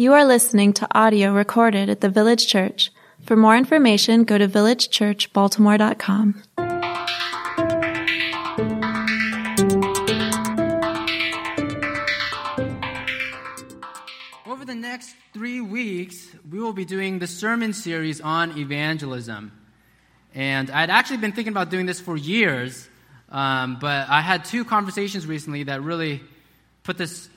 [0.00, 2.92] You are listening to audio recorded at the Village Church.
[3.24, 6.42] For more information, go to villagechurchbaltimore.com.
[14.46, 19.50] Over the next three weeks, we will be doing the sermon series on evangelism.
[20.32, 22.88] And I'd actually been thinking about doing this for years,
[23.30, 26.20] um, but I had two conversations recently that really
[26.84, 27.28] put this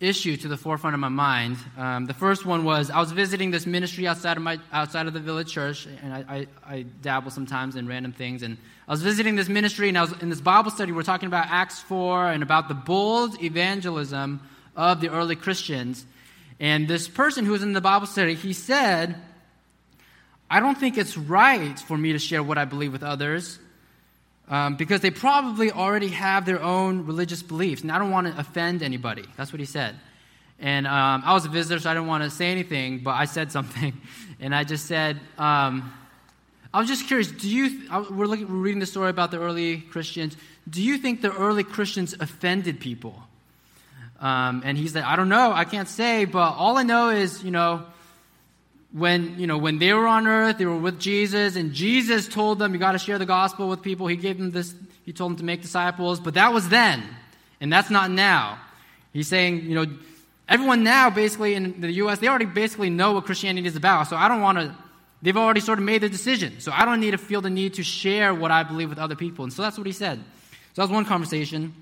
[0.00, 1.56] issue to the forefront of my mind.
[1.76, 5.12] Um, the first one was I was visiting this ministry outside of my outside of
[5.12, 8.42] the village church, and I, I, I, dabble sometimes in random things.
[8.42, 10.92] And I was visiting this ministry, and I was in this Bible study.
[10.92, 14.40] We are talking about Acts four and about the bold evangelism
[14.76, 16.06] of the early Christians.
[16.60, 19.20] And this person who was in the Bible study, he said,
[20.48, 23.58] "I don't think it's right for me to share what I believe with others."
[24.48, 28.38] Um, because they probably already have their own religious beliefs, and I don't want to
[28.38, 29.24] offend anybody.
[29.36, 29.94] That's what he said.
[30.58, 33.26] And um, I was a visitor, so I didn't want to say anything, but I
[33.26, 33.92] said something,
[34.40, 35.92] and I just said, um,
[36.72, 37.30] I was just curious.
[37.30, 37.88] Do you?
[38.10, 40.36] We're, looking, we're reading the story about the early Christians.
[40.68, 43.22] Do you think the early Christians offended people?
[44.20, 45.52] Um, and he said, I don't know.
[45.52, 47.86] I can't say, but all I know is, you know,
[48.92, 52.58] when you know when they were on earth they were with jesus and jesus told
[52.58, 54.06] them you got to share the gospel with people.
[54.06, 57.02] He gave them this he told them to make disciples but that was then
[57.60, 58.58] and that's not now.
[59.12, 59.86] He's saying you know
[60.48, 64.16] everyone now basically in the us they already basically know what christianity is about so
[64.16, 64.74] i don't want to
[65.20, 67.74] they've already sort of made the decision so i don't need to feel the need
[67.74, 70.18] to share what i believe with other people and so that's what he said.
[70.74, 71.74] So that was one conversation.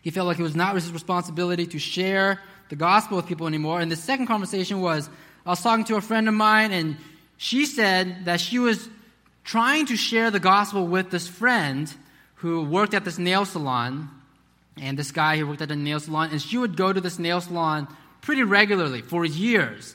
[0.00, 3.80] He felt like it was not his responsibility to share the gospel with people anymore
[3.80, 5.08] and the second conversation was
[5.44, 6.96] I was talking to a friend of mine, and
[7.36, 8.88] she said that she was
[9.44, 11.92] trying to share the gospel with this friend
[12.36, 14.08] who worked at this nail salon.
[14.80, 17.18] And this guy who worked at the nail salon, and she would go to this
[17.18, 17.88] nail salon
[18.22, 19.94] pretty regularly for years.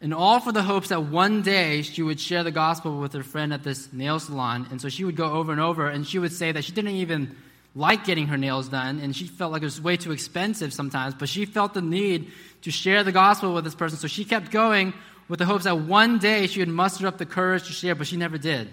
[0.00, 3.22] And all for the hopes that one day she would share the gospel with her
[3.22, 4.66] friend at this nail salon.
[4.70, 6.96] And so she would go over and over, and she would say that she didn't
[6.96, 7.36] even
[7.76, 11.14] like getting her nails done, and she felt like it was way too expensive sometimes,
[11.14, 12.32] but she felt the need
[12.62, 13.98] to share the gospel with this person.
[13.98, 14.92] So she kept going
[15.28, 18.06] with the hopes that one day she would muster up the courage to share, but
[18.06, 18.68] she never did.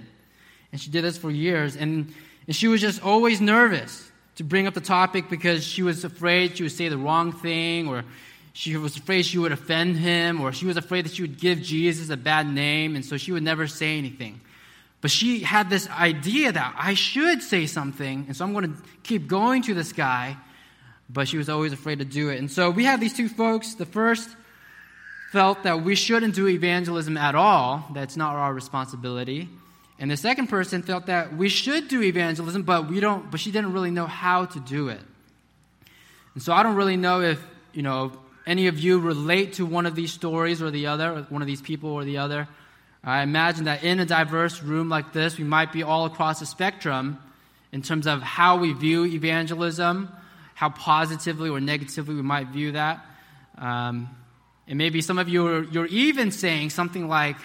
[0.72, 1.76] And she did this for years.
[1.76, 2.14] And,
[2.48, 6.58] and she was just always nervous to bring up the topic because she was afraid
[6.58, 8.04] she would say the wrong thing, or
[8.54, 11.62] she was afraid she would offend him, or she was afraid that she would give
[11.62, 14.42] Jesus a bad name, and so she would never say anything.
[15.02, 18.82] But she had this idea that I should say something, and so I'm going to
[19.04, 20.38] keep going to this guy
[21.10, 22.40] but she was always afraid to do it.
[22.40, 23.76] And so we have these two folks.
[23.76, 24.30] The first
[25.32, 29.50] felt that we shouldn't do evangelism at all, that's not our responsibility.
[29.98, 33.52] And the second person felt that we should do evangelism, but we don't but she
[33.52, 35.00] didn't really know how to do it.
[36.34, 37.42] And so I don't really know if,
[37.74, 38.12] you know,
[38.46, 41.48] any of you relate to one of these stories or the other, or one of
[41.48, 42.48] these people or the other.
[43.04, 46.46] I imagine that in a diverse room like this, we might be all across the
[46.46, 47.20] spectrum
[47.72, 50.10] in terms of how we view evangelism,
[50.56, 53.06] how positively or negatively we might view that.
[53.58, 54.10] Um,
[54.68, 57.36] and maybe some of you are you're even saying something like,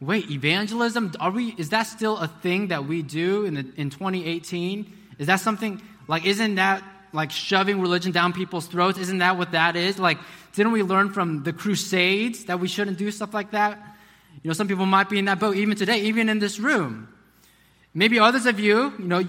[0.00, 3.90] wait, evangelism, are we, is that still a thing that we do in, the, in
[3.90, 4.90] 2018?
[5.18, 8.98] Is that something, like, isn't that like shoving religion down people's throats?
[8.98, 9.98] Isn't that what that is?
[9.98, 10.18] Like,
[10.54, 13.78] didn't we learn from the Crusades that we shouldn't do stuff like that?
[14.42, 17.08] You know, some people might be in that boat even today, even in this room.
[17.94, 19.22] Maybe others of you, you know,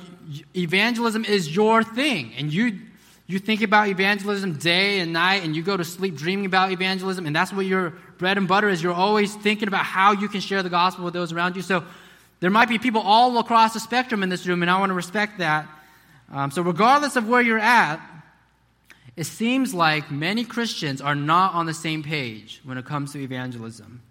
[0.55, 2.79] evangelism is your thing, and you
[3.25, 7.25] you think about evangelism day and night, and you go to sleep dreaming about evangelism,
[7.25, 8.84] and that's what your bread and butter is.
[8.84, 11.62] You're always thinking about how you can share the gospel with those around you.
[11.62, 11.83] So
[12.41, 14.95] there might be people all across the spectrum in this room, and I want to
[14.95, 15.67] respect that.
[16.31, 18.01] Um, so, regardless of where you're at,
[19.16, 23.19] it seems like many Christians are not on the same page when it comes to
[23.19, 24.01] evangelism.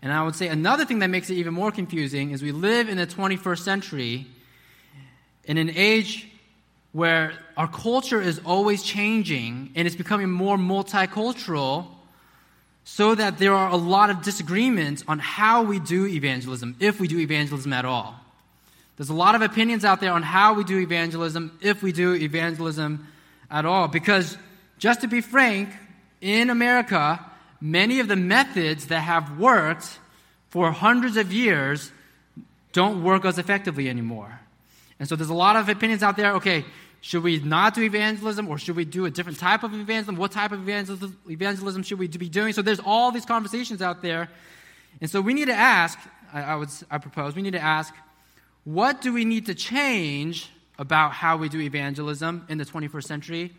[0.00, 2.88] And I would say another thing that makes it even more confusing is we live
[2.88, 4.26] in the 21st century
[5.44, 6.28] in an age
[6.92, 11.86] where our culture is always changing and it's becoming more multicultural
[12.84, 17.06] so that there are a lot of disagreements on how we do evangelism, if we
[17.06, 18.14] do evangelism at all.
[18.96, 22.14] There's a lot of opinions out there on how we do evangelism, if we do
[22.14, 23.06] evangelism
[23.50, 23.88] at all.
[23.88, 24.36] Because,
[24.78, 25.68] just to be frank,
[26.20, 27.24] in America,
[27.60, 29.98] many of the methods that have worked
[30.48, 31.92] for hundreds of years
[32.72, 34.40] don't work as effectively anymore.
[34.98, 36.34] And so there's a lot of opinions out there.
[36.34, 36.64] Okay,
[37.00, 40.16] should we not do evangelism or should we do a different type of evangelism?
[40.16, 42.52] What type of evangelism, should we be doing?
[42.52, 44.28] So there's all these conversations out there.
[45.00, 45.98] And so we need to ask,
[46.32, 47.94] I, I, would, I propose, we need to ask,
[48.64, 53.52] what do we need to change about how we do evangelism in the 21st century?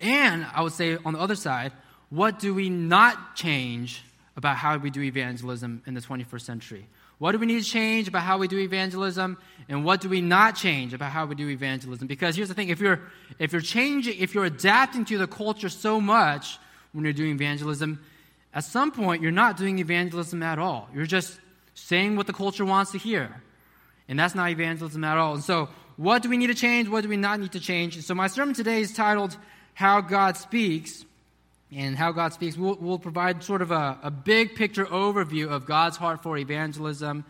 [0.00, 1.72] And I would say on the other side,
[2.10, 4.04] what do we not change
[4.36, 6.86] about how we do evangelism in the 21st century?
[7.18, 9.38] What do we need to change about how we do evangelism?
[9.68, 12.06] And what do we not change about how we do evangelism?
[12.06, 13.00] Because here's the thing if you're,
[13.38, 16.58] if you're changing, if you're adapting to the culture so much
[16.92, 18.00] when you're doing evangelism,
[18.54, 20.88] at some point you're not doing evangelism at all.
[20.94, 21.38] You're just
[21.74, 23.42] saying what the culture wants to hear.
[24.08, 25.34] And that's not evangelism at all.
[25.34, 26.88] And so, what do we need to change?
[26.88, 27.96] What do we not need to change?
[27.96, 29.36] And so, my sermon today is titled
[29.74, 31.04] How God Speaks.
[31.70, 35.66] And how God speaks, we'll, we'll provide sort of a, a, big picture overview of
[35.66, 37.24] God's heart for evangelism.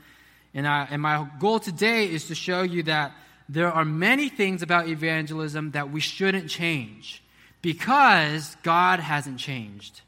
[0.54, 3.12] And, I, and my goal today is to show you that
[3.48, 7.22] there are many things about evangelism that we shouldn't change
[7.62, 10.02] because God hasn't changed.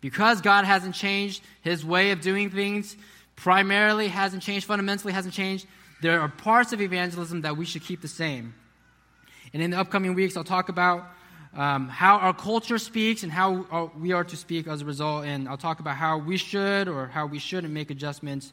[0.00, 2.96] Because God hasn't changed, his way of doing things
[3.36, 5.66] primarily hasn't changed, fundamentally hasn't changed.
[6.02, 8.54] There are parts of evangelism that we should keep the same.
[9.52, 11.08] And in the upcoming weeks, I'll talk about
[11.54, 15.24] um, how our culture speaks and how we are to speak as a result.
[15.24, 18.52] And I'll talk about how we should or how we shouldn't make adjustments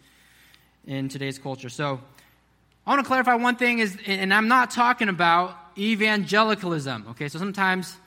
[0.86, 1.69] in today's culture.
[1.69, 2.00] So
[2.86, 7.07] I want to clarify one thing is, and I'm not talking about evangelicalism.
[7.09, 7.97] Okay, so sometimes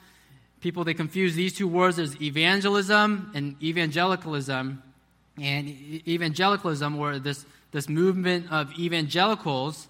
[0.61, 4.81] people they confuse these two words as evangelism and evangelicalism.
[5.41, 5.69] And
[6.05, 9.87] evangelicalism, or this, this movement of evangelicals,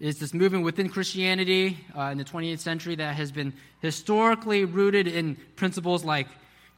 [0.00, 5.06] is this movement within Christianity uh, in the 28th century that has been historically rooted
[5.08, 6.28] in principles like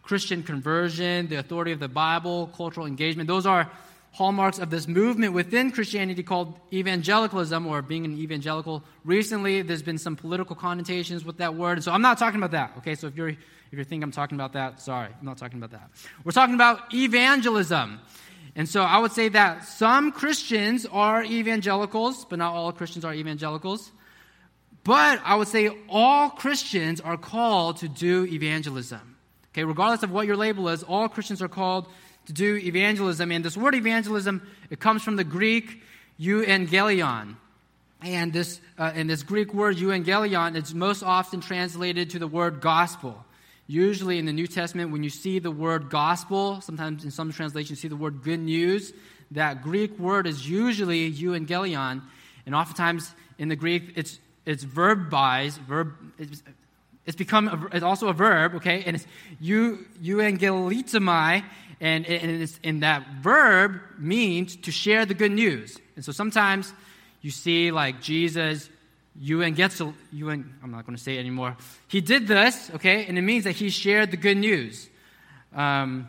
[0.03, 3.29] Christian conversion, the authority of the Bible, cultural engagement.
[3.29, 3.71] Those are
[4.13, 8.83] hallmarks of this movement within Christianity called evangelicalism or being an evangelical.
[9.05, 11.85] Recently, there's been some political connotations with that word.
[11.85, 12.73] So I'm not talking about that.
[12.79, 15.59] Okay, so if you're if you think I'm talking about that, sorry, I'm not talking
[15.59, 15.91] about that.
[16.25, 18.01] We're talking about evangelism.
[18.61, 23.15] And so I would say that some Christians are evangelicals, but not all Christians are
[23.15, 23.91] evangelicals.
[24.85, 29.17] But I would say all Christians are called to do evangelism.
[29.55, 31.89] Okay, regardless of what your label is, all Christians are called
[32.27, 33.33] to do evangelism.
[33.33, 35.83] And this word evangelism, it comes from the Greek
[36.21, 37.37] euangelion.
[38.03, 42.61] And this, uh, and this Greek word euangelion is most often translated to the word
[42.61, 43.25] gospel.
[43.71, 47.71] Usually in the New Testament, when you see the word gospel, sometimes in some translations
[47.71, 48.93] you see the word good news,
[49.31, 52.03] that Greek word is usually euangelion.
[52.47, 56.43] And oftentimes in the Greek, it's, it's verbized, verb, it's,
[57.07, 58.83] it's become a, it's also a verb, okay?
[58.85, 59.07] And it's
[59.39, 61.45] eu, euangelitomai,
[61.81, 65.79] and, and, and that verb means to share the good news.
[65.95, 66.75] And so sometimes
[67.23, 68.69] you see like Jesus
[69.19, 69.81] Ewan gets
[70.13, 71.57] Ewan, I'm not going to say it anymore.
[71.89, 74.89] He did this, okay, and it means that he shared the good news.
[75.55, 76.09] Um,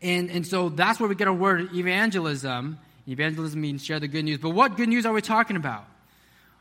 [0.00, 2.78] and, and so that's where we get our word evangelism.
[3.06, 4.38] Evangelism means share the good news.
[4.38, 5.84] But what good news are we talking about?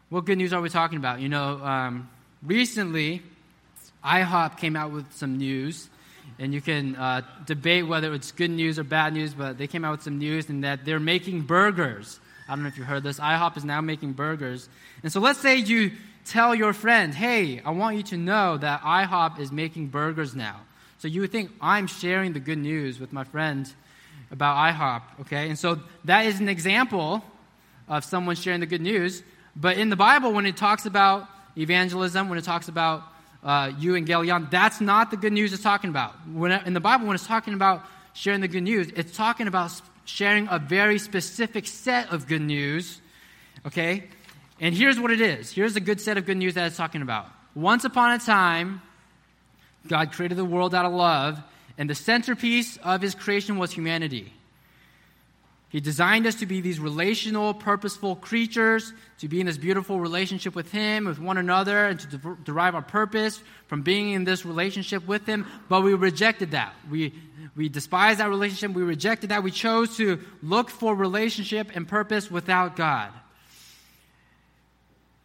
[0.10, 1.22] What good news are we talking about?
[1.22, 2.10] You know, um,
[2.44, 3.22] recently,
[4.04, 5.90] IHOP came out with some news,
[6.38, 9.86] and you can uh, debate whether it's good news or bad news, but they came
[9.86, 12.20] out with some news and that they're making burgers
[12.52, 13.18] I don't know if you heard this.
[13.18, 14.68] IHOP is now making burgers.
[15.04, 15.94] And so let's say you
[16.26, 20.60] tell your friend, hey, I want you to know that IHOP is making burgers now.
[20.98, 23.72] So you would think, I'm sharing the good news with my friend
[24.32, 25.48] about IHOP, okay?
[25.48, 27.24] And so that is an example
[27.88, 29.24] of someone sharing the good news.
[29.56, 33.04] But in the Bible, when it talks about evangelism, when it talks about
[33.46, 36.16] uh, euangelion, that's not the good news it's talking about.
[36.28, 39.72] When, in the Bible, when it's talking about sharing the good news, it's talking about
[40.06, 43.02] sharing a very specific set of good news.
[43.66, 44.10] Okay?
[44.60, 45.52] And here's what it is.
[45.52, 47.28] Here's a good set of good news that it's talking about.
[47.56, 48.82] Once upon a time,
[49.88, 51.42] God created the world out of love,
[51.78, 54.32] and the centerpiece of his creation was humanity.
[55.72, 60.54] He designed us to be these relational, purposeful creatures, to be in this beautiful relationship
[60.54, 64.46] with Him, with one another, and to de- derive our purpose from being in this
[64.46, 65.48] relationship with Him.
[65.70, 66.74] But we rejected that.
[66.90, 67.14] We,
[67.56, 68.76] we despised that relationship.
[68.76, 69.44] We rejected that.
[69.44, 73.14] We chose to look for relationship and purpose without God.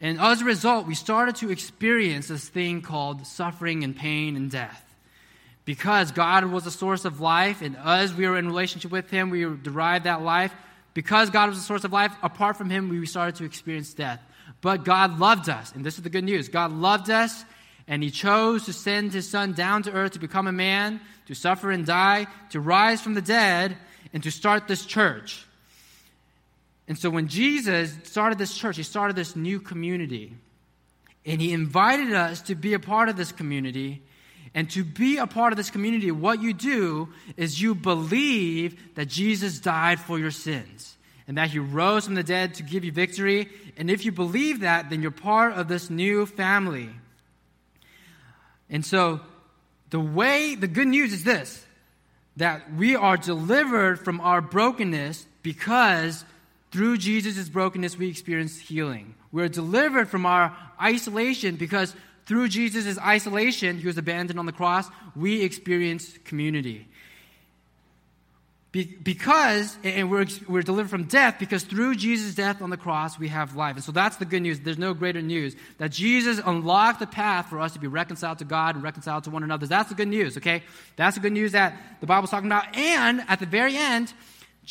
[0.01, 4.49] And as a result, we started to experience this thing called suffering and pain and
[4.49, 4.86] death
[5.67, 9.31] because God was the source of life, and us, we were in relationship with Him,
[9.31, 10.55] we derived that life.
[10.95, 14.23] Because God was the source of life, apart from Him, we started to experience death.
[14.63, 17.45] But God loved us, and this is the good news God loved us,
[17.89, 21.35] and He chose to send His Son down to earth to become a man, to
[21.35, 23.77] suffer and die, to rise from the dead,
[24.13, 25.45] and to start this church.
[26.87, 30.33] And so when Jesus started this church, He started this new community.
[31.27, 34.03] And He invited us to be a part of this community
[34.55, 39.07] and to be a part of this community, what you do is you believe that
[39.07, 40.97] Jesus died for your sins
[41.29, 43.49] and that he rose from the dead to give you victory.
[43.77, 46.89] And if you believe that, then you're part of this new family.
[48.71, 49.21] And so
[49.91, 51.63] the way, the good news is this
[52.37, 56.23] that we are delivered from our brokenness because
[56.71, 59.15] through Jesus' brokenness we experience healing.
[59.33, 61.95] We're delivered from our isolation because
[62.27, 66.89] through Jesus' isolation, he was abandoned on the cross, we experience community.
[68.73, 73.17] Be- because, and we're, we're delivered from death because through Jesus' death on the cross,
[73.17, 73.77] we have life.
[73.77, 74.59] And so that's the good news.
[74.59, 75.55] There's no greater news.
[75.79, 79.31] That Jesus unlocked the path for us to be reconciled to God and reconciled to
[79.31, 79.67] one another.
[79.67, 80.65] That's the good news, okay?
[80.97, 82.77] That's the good news that the Bible's talking about.
[82.77, 84.13] And at the very end,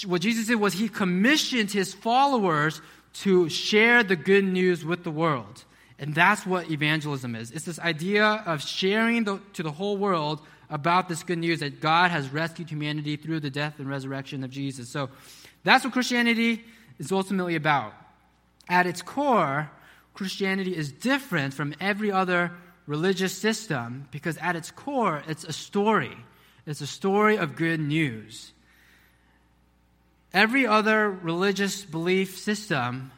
[0.06, 2.82] what Jesus did was he commissioned his followers
[3.22, 5.64] to share the good news with the world.
[5.98, 7.52] And that's what evangelism is.
[7.52, 11.80] It's this idea of sharing the, to the whole world about this good news that
[11.80, 14.90] God has rescued humanity through the death and resurrection of Jesus.
[14.90, 15.10] So
[15.64, 16.64] that's what Christianity
[17.00, 17.94] is ultimately about.
[18.68, 19.70] At its core,
[20.14, 22.52] Christianity is different from every other
[22.88, 26.16] religious system because at its core, it's a story.
[26.66, 28.52] It's a story of good news.
[30.34, 33.12] Every other religious belief system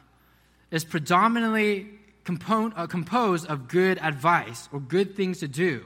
[0.70, 1.97] is predominantly
[2.28, 5.82] compo- uh, composed of good advice or good things to do.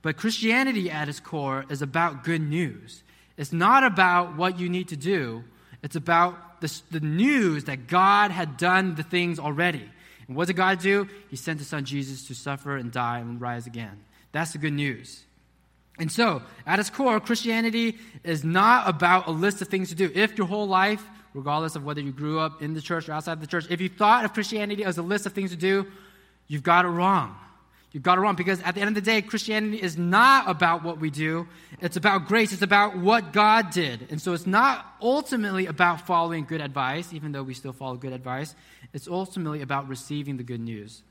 [0.00, 3.02] But Christianity at its core is about good news.
[3.36, 5.42] It's not about what you need to do,
[5.82, 9.88] it's about the, the news that God had done the things already.
[10.28, 11.08] And what did God do?
[11.28, 13.98] He sent his son Jesus to suffer and die and rise again.
[14.30, 15.24] That's the good news.
[15.98, 20.10] And so, at its core, Christianity is not about a list of things to do.
[20.14, 23.40] If your whole life, regardless of whether you grew up in the church or outside
[23.40, 25.86] the church, if you thought of Christianity as a list of things to do,
[26.48, 27.36] you've got it wrong.
[27.92, 30.82] You've got it wrong because at the end of the day, Christianity is not about
[30.82, 31.46] what we do.
[31.80, 32.52] It's about grace.
[32.52, 34.06] It's about what God did.
[34.10, 38.14] And so it's not ultimately about following good advice, even though we still follow good
[38.14, 38.54] advice.
[38.94, 41.02] It's ultimately about receiving the good news.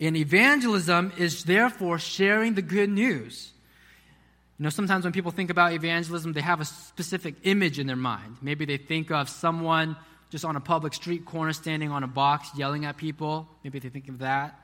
[0.00, 3.52] And evangelism is therefore sharing the good news.
[4.58, 7.96] You know, sometimes when people think about evangelism, they have a specific image in their
[7.96, 8.38] mind.
[8.40, 9.96] Maybe they think of someone
[10.30, 13.48] just on a public street corner standing on a box yelling at people.
[13.62, 14.58] Maybe they think of that.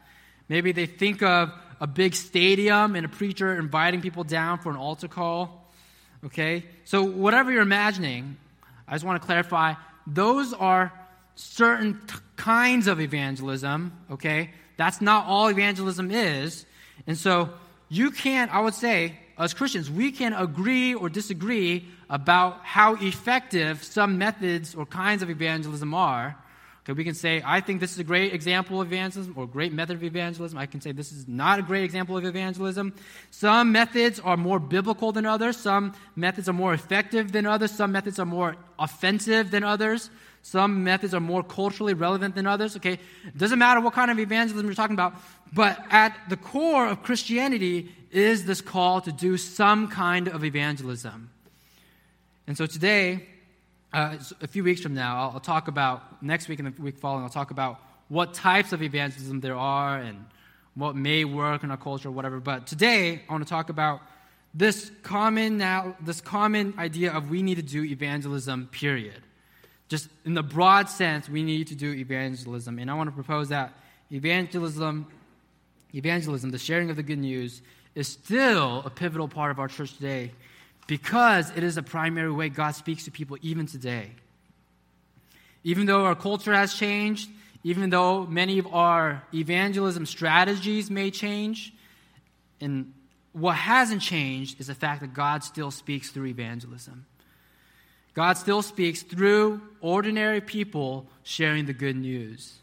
[0.48, 4.76] Maybe they think of a big stadium and a preacher inviting people down for an
[4.76, 5.70] altar call.
[6.24, 6.64] Okay?
[6.84, 8.36] So, whatever you're imagining,
[8.88, 9.74] I just want to clarify
[10.06, 10.92] those are
[11.34, 13.92] certain t- kinds of evangelism.
[14.10, 14.50] Okay?
[14.76, 16.66] That's not all evangelism is.
[17.06, 17.50] And so,
[17.88, 23.82] you can't, I would say, as Christians, we can agree or disagree about how effective
[23.82, 26.36] some methods or kinds of evangelism are.
[26.84, 29.72] Okay, we can say, I think this is a great example of evangelism or great
[29.72, 30.58] method of evangelism.
[30.58, 32.92] I can say this is not a great example of evangelism.
[33.30, 35.56] Some methods are more biblical than others.
[35.56, 37.70] Some methods are more effective than others.
[37.70, 40.10] Some methods are more offensive than others.
[40.42, 42.76] Some methods are more culturally relevant than others.
[42.76, 45.14] Okay, it doesn't matter what kind of evangelism you're talking about,
[45.52, 51.30] but at the core of Christianity is this call to do some kind of evangelism.
[52.46, 53.26] And so today,
[53.92, 56.98] uh, a few weeks from now, I'll, I'll, talk about, next week and the week
[56.98, 60.26] following, I'll talk about what types of evangelism there are and
[60.74, 62.40] what may work in our culture or whatever.
[62.40, 64.00] But today, I want to talk about
[64.54, 69.22] this common now, this common idea of we need to do evangelism, period.
[69.92, 72.78] Just in the broad sense, we need to do evangelism.
[72.78, 73.74] And I want to propose that
[74.10, 75.06] evangelism,
[75.94, 77.60] evangelism, the sharing of the good news,
[77.94, 80.32] is still a pivotal part of our church today
[80.86, 84.12] because it is a primary way God speaks to people even today.
[85.62, 87.28] Even though our culture has changed,
[87.62, 91.70] even though many of our evangelism strategies may change,
[92.62, 92.94] and
[93.34, 97.04] what hasn't changed is the fact that God still speaks through evangelism.
[98.14, 102.54] God still speaks through ordinary people sharing the good news.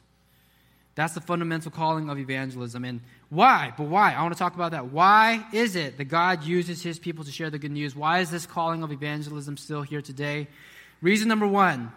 [0.96, 2.84] That's the fundamental calling of evangelism.
[2.84, 3.74] And why?
[3.78, 4.14] But why?
[4.14, 4.92] I want to talk about that.
[4.92, 7.96] Why is it that God uses his people to share the good news?
[7.96, 10.48] Why is this calling of evangelism still here today?
[11.02, 11.92] Reason number one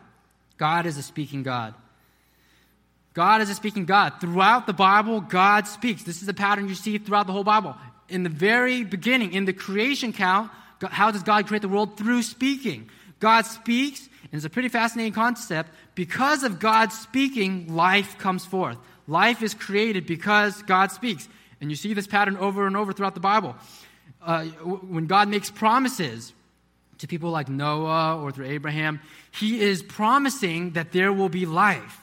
[0.56, 1.75] God is a speaking God.
[3.14, 4.21] God is a speaking God.
[4.21, 6.02] Throughout the Bible, God speaks.
[6.02, 7.76] This is a pattern you see throughout the whole Bible.
[8.09, 11.97] In the very beginning, in the creation count, how does God create the world?
[11.97, 12.88] Through speaking.
[13.23, 15.71] God speaks, and it's a pretty fascinating concept.
[15.95, 18.76] Because of God speaking, life comes forth.
[19.07, 21.29] Life is created because God speaks.
[21.61, 23.55] And you see this pattern over and over throughout the Bible.
[24.21, 26.33] Uh, when God makes promises
[26.99, 29.00] to people like Noah or through Abraham,
[29.31, 32.00] he is promising that there will be life.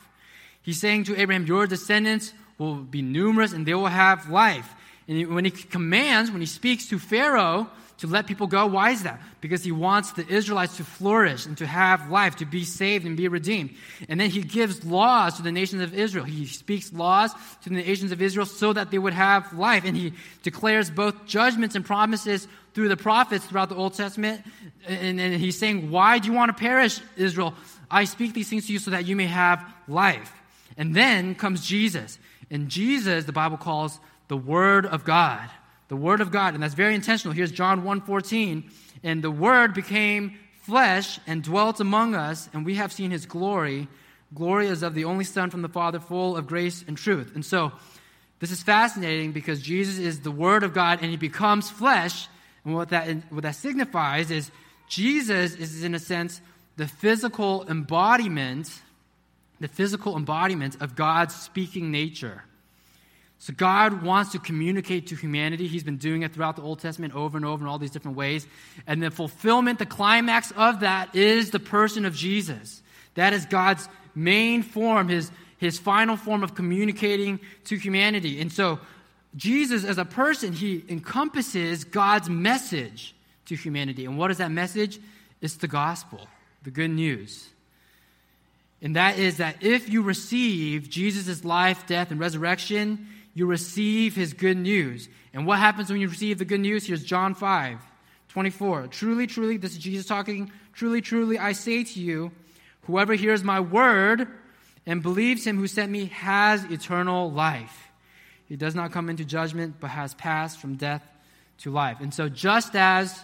[0.61, 4.73] He's saying to Abraham, Your descendants will be numerous and they will have life.
[5.09, 8.65] And when he commands, when he speaks to Pharaoh to let people go.
[8.65, 9.21] Why is that?
[9.41, 13.17] Because he wants the Israelites to flourish and to have life, to be saved and
[13.17, 13.71] be redeemed.
[14.07, 16.23] And then he gives laws to the nations of Israel.
[16.23, 19.83] He speaks laws to the nations of Israel so that they would have life.
[19.85, 20.13] And he
[20.43, 24.43] declares both judgments and promises through the prophets throughout the Old Testament.
[24.87, 27.53] And, and he's saying, Why do you want to perish, Israel?
[27.91, 30.31] I speak these things to you so that you may have life.
[30.77, 32.17] And then comes Jesus.
[32.49, 35.49] And Jesus, the Bible calls the Word of God
[35.89, 37.33] the word of God, and that's very intentional.
[37.33, 38.63] Here's John 1:14,
[39.03, 43.87] and the word became flesh and dwelt among us, and we have seen his glory.
[44.33, 47.31] Glory is of the only Son from the Father, full of grace and truth.
[47.33, 47.71] And so,
[48.39, 52.27] this is fascinating because Jesus is the Word of God and he becomes flesh.
[52.63, 54.51] And what that, what that signifies is
[54.87, 56.41] Jesus is, in a sense,
[56.77, 58.81] the physical embodiment,
[59.59, 62.43] the physical embodiment of God's speaking nature.
[63.41, 65.67] So God wants to communicate to humanity.
[65.67, 68.17] He's been doing it throughout the Old Testament over and over in all these different
[68.17, 68.45] ways.
[68.85, 72.81] And the fulfillment, the climax of that is the person of Jesus.
[73.15, 78.41] That is God's main form, his, his final form of communicating to humanity.
[78.41, 78.79] And so
[79.37, 83.15] Jesus, as a person, he encompasses God's message
[83.45, 84.03] to humanity.
[84.03, 84.99] And what is that message?
[85.39, 86.27] It's the gospel,
[86.63, 87.47] the good news.
[88.81, 93.07] And that is that if you receive Jesus' life, death, and resurrection,
[93.39, 95.07] you receive his good news.
[95.33, 96.85] And what happens when you receive the good news?
[96.85, 97.79] Here's John 5
[98.27, 98.87] 24.
[98.87, 100.51] Truly, truly, this is Jesus talking.
[100.73, 102.31] Truly, truly, I say to you,
[102.83, 104.27] whoever hears my word
[104.85, 107.87] and believes him who sent me has eternal life.
[108.45, 111.03] He does not come into judgment, but has passed from death
[111.59, 112.01] to life.
[112.01, 113.23] And so, just as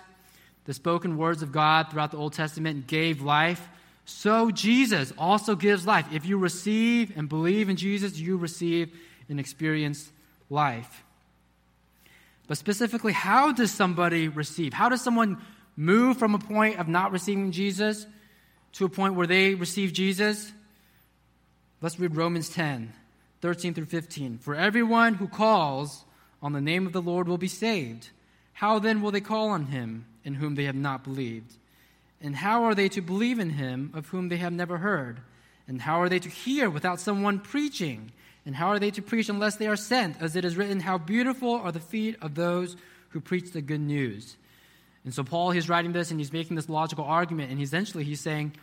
[0.65, 3.67] the spoken words of God throughout the Old Testament gave life,
[4.05, 6.07] so Jesus also gives life.
[6.11, 8.95] If you receive and believe in Jesus, you receive
[9.29, 10.11] and experience
[10.49, 11.03] life.
[12.47, 14.73] But specifically, how does somebody receive?
[14.73, 15.41] How does someone
[15.75, 18.05] move from a point of not receiving Jesus
[18.73, 20.51] to a point where they receive Jesus?
[21.81, 22.93] Let's read Romans 10,
[23.41, 24.37] 13 through 15.
[24.37, 26.05] For everyone who calls
[26.41, 28.09] on the name of the Lord will be saved.
[28.53, 31.53] How then will they call on him in whom they have not believed?
[32.21, 35.19] And how are they to believe in him of whom they have never heard?
[35.67, 38.11] And how are they to hear without someone preaching?
[38.45, 40.21] And how are they to preach unless they are sent?
[40.21, 42.75] As it is written, How beautiful are the feet of those
[43.09, 44.35] who preach the good news.
[45.03, 48.19] And so Paul, he's writing this and he's making this logical argument, and essentially he's
[48.19, 48.53] saying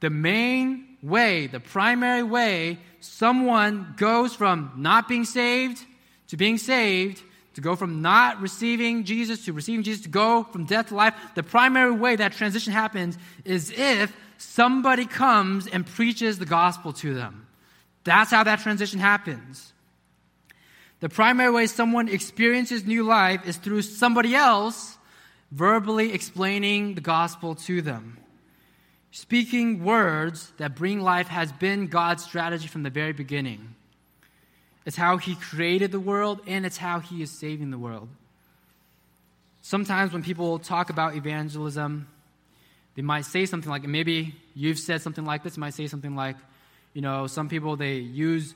[0.00, 5.84] the main way, the primary way someone goes from not being saved
[6.28, 7.20] to being saved,
[7.54, 11.14] to go from not receiving Jesus to receiving Jesus, to go from death to life,
[11.34, 17.12] the primary way that transition happens is if somebody comes and preaches the gospel to
[17.14, 17.48] them.
[18.04, 19.72] That's how that transition happens.
[21.00, 24.98] The primary way someone experiences new life is through somebody else
[25.50, 28.18] verbally explaining the gospel to them.
[29.10, 33.74] Speaking words that bring life has been God's strategy from the very beginning.
[34.86, 38.08] It's how He created the world, and it's how He is saving the world.
[39.62, 42.08] Sometimes when people talk about evangelism,
[42.94, 46.14] they might say something like, maybe you've said something like this, you might say something
[46.14, 46.36] like,
[46.92, 48.54] you know, some people they use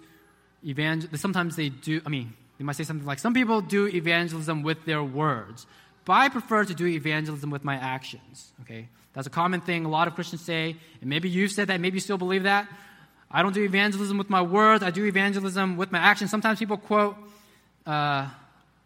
[0.65, 1.09] evangel.
[1.15, 2.01] Sometimes they do.
[2.05, 5.67] I mean, they might say something like, "Some people do evangelism with their words,
[6.05, 9.89] but I prefer to do evangelism with my actions." Okay, that's a common thing a
[9.89, 11.81] lot of Christians say, and maybe you've said that.
[11.81, 12.69] Maybe you still believe that.
[13.31, 14.85] I don't do evangelism with my words.
[14.85, 16.31] I do evangelism with my actions.
[16.31, 17.17] Sometimes people quote,
[17.85, 18.29] uh,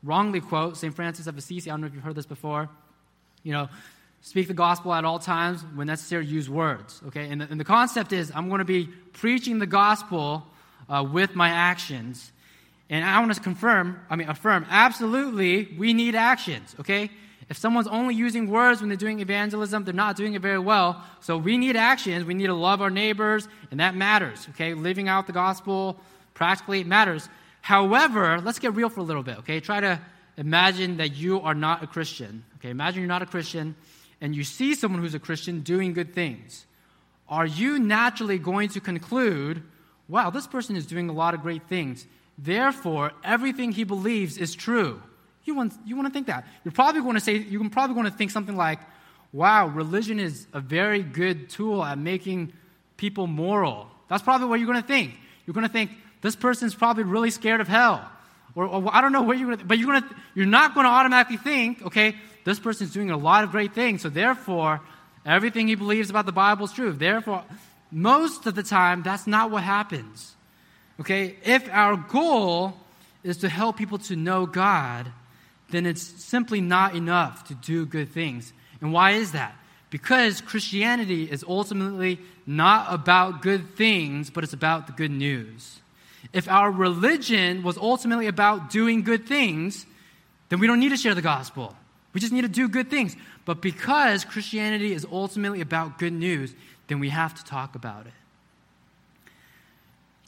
[0.03, 0.95] wrongly quote St.
[0.95, 1.71] Francis of Assisi.
[1.71, 2.71] I don't know if you've heard this before.
[3.43, 3.69] You know,
[4.21, 5.65] Speak the gospel at all times.
[5.75, 7.01] When necessary, use words.
[7.09, 7.29] Okay?
[7.31, 10.47] And the, and the concept is I'm going to be preaching the gospel
[10.89, 12.33] uh, with my actions.
[12.91, 16.75] And I want to confirm, I mean, affirm, absolutely, we need actions.
[16.81, 17.11] Okay?
[17.49, 21.03] If someone's only using words when they're doing evangelism, they're not doing it very well.
[21.21, 22.25] So we need actions.
[22.25, 24.47] We need to love our neighbors, and that matters.
[24.51, 24.75] Okay?
[24.75, 26.01] Living out the gospel
[26.35, 27.29] practically matters.
[27.61, 29.39] However, let's get real for a little bit.
[29.39, 29.61] Okay?
[29.61, 30.01] Try to
[30.37, 32.45] imagine that you are not a Christian.
[32.59, 32.71] Okay?
[32.71, 33.75] Imagine you're not a Christian
[34.21, 36.67] and you see someone who's a Christian doing good things,
[37.29, 39.63] are you naturally going to conclude,
[40.09, 42.07] wow, this person is doing a lot of great things.
[42.39, 45.03] Therefore, everything he believes is true.
[45.45, 46.47] You want, you want to think that.
[46.65, 48.81] You're probably going to say, you're probably going to think something like,
[49.33, 52.53] wow, religion is a very good tool at making
[52.97, 53.89] people moral.
[54.09, 55.15] That's probably what you're going to think.
[55.47, 58.11] You're going to think, this person's probably really scared of hell.
[58.55, 60.75] Or, or I don't know what you're going to, but you're, going to, you're not
[60.75, 62.17] going to automatically think, okay,
[62.49, 64.81] this person is doing a lot of great things, so therefore,
[65.27, 66.93] everything he believes about the Bible is true.
[66.93, 67.45] Therefore,
[67.91, 70.35] most of the time, that's not what happens.
[70.99, 71.37] Okay?
[71.45, 72.75] If our goal
[73.23, 75.13] is to help people to know God,
[75.71, 78.53] then it's simply not enough to do good things.
[78.81, 79.55] And why is that?
[79.91, 85.81] Because Christianity is ultimately not about good things, but it's about the good news.
[86.33, 89.87] If our religion was ultimately about doing good things,
[90.49, 91.77] then we don't need to share the gospel.
[92.19, 93.15] We just need to do good things.
[93.45, 96.53] But because Christianity is ultimately about good news,
[96.89, 98.13] then we have to talk about it.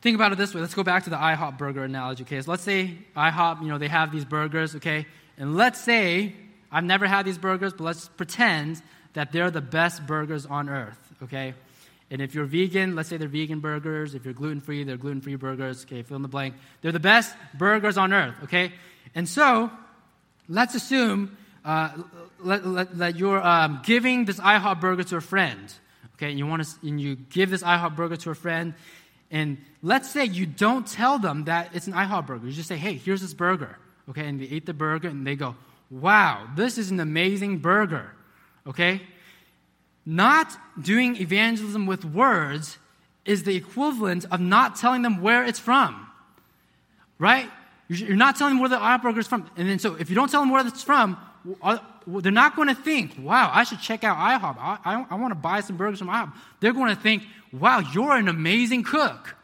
[0.00, 0.60] Think about it this way.
[0.60, 2.40] Let's go back to the IHOP burger analogy, okay?
[2.42, 5.04] So let's say IHOP, you know, they have these burgers, okay?
[5.36, 6.32] And let's say,
[6.70, 8.80] I've never had these burgers, but let's pretend
[9.14, 11.54] that they're the best burgers on earth, okay?
[12.08, 14.14] And if you're vegan, let's say they're vegan burgers.
[14.14, 15.84] If you're gluten free, they're gluten free burgers.
[15.86, 16.54] Okay, fill in the blank.
[16.82, 18.74] They're the best burgers on earth, okay?
[19.12, 19.72] And so,
[20.48, 21.90] let's assume uh,
[22.38, 25.72] let, let, that you're um, giving this IHOP burger to a friend,
[26.14, 26.30] okay?
[26.30, 28.74] And you, want to, and you give this IHOP burger to a friend,
[29.30, 32.46] and let's say you don't tell them that it's an IHOP burger.
[32.46, 34.26] You just say, hey, here's this burger, okay?
[34.26, 35.54] And they eat the burger, and they go,
[35.90, 38.12] wow, this is an amazing burger,
[38.66, 39.02] okay?
[40.06, 42.78] Not doing evangelism with words
[43.24, 46.06] is the equivalent of not telling them where it's from.
[47.18, 47.50] Right?
[47.88, 49.50] You're not telling them where the IHOP burger is from.
[49.56, 51.18] And then, so if you don't tell them where it's from,
[52.06, 54.56] they're not going to think, wow, I should check out IHOP.
[54.58, 56.32] I, I, I want to buy some burgers from IHOP.
[56.60, 57.22] They're going to think,
[57.52, 59.36] wow, you're an amazing cook.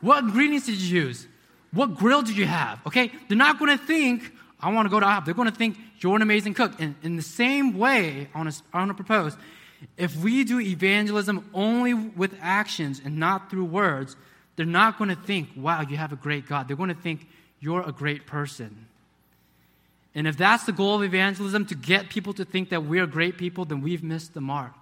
[0.00, 1.26] What ingredients did you use?
[1.72, 2.80] What grill did you have?
[2.86, 3.10] Okay?
[3.28, 5.24] They're not going to think, I want to go to IHOP.
[5.24, 6.72] They're going to think, you're an amazing cook.
[6.80, 9.36] And in the same way, I want to, I want to propose
[9.96, 14.16] if we do evangelism only with actions and not through words,
[14.56, 16.68] they're not going to think, wow, you have a great God.
[16.68, 17.26] They're going to think,
[17.60, 18.86] you're a great person.
[20.14, 23.38] And if that's the goal of evangelism, to get people to think that we're great
[23.38, 24.74] people, then we've missed the mark.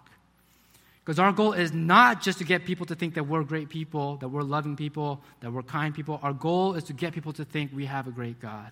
[1.05, 4.17] Because our goal is not just to get people to think that we're great people,
[4.17, 6.21] that we're loving people, that we're kind people.
[6.23, 8.71] Our goal is to get people to think we have a great God.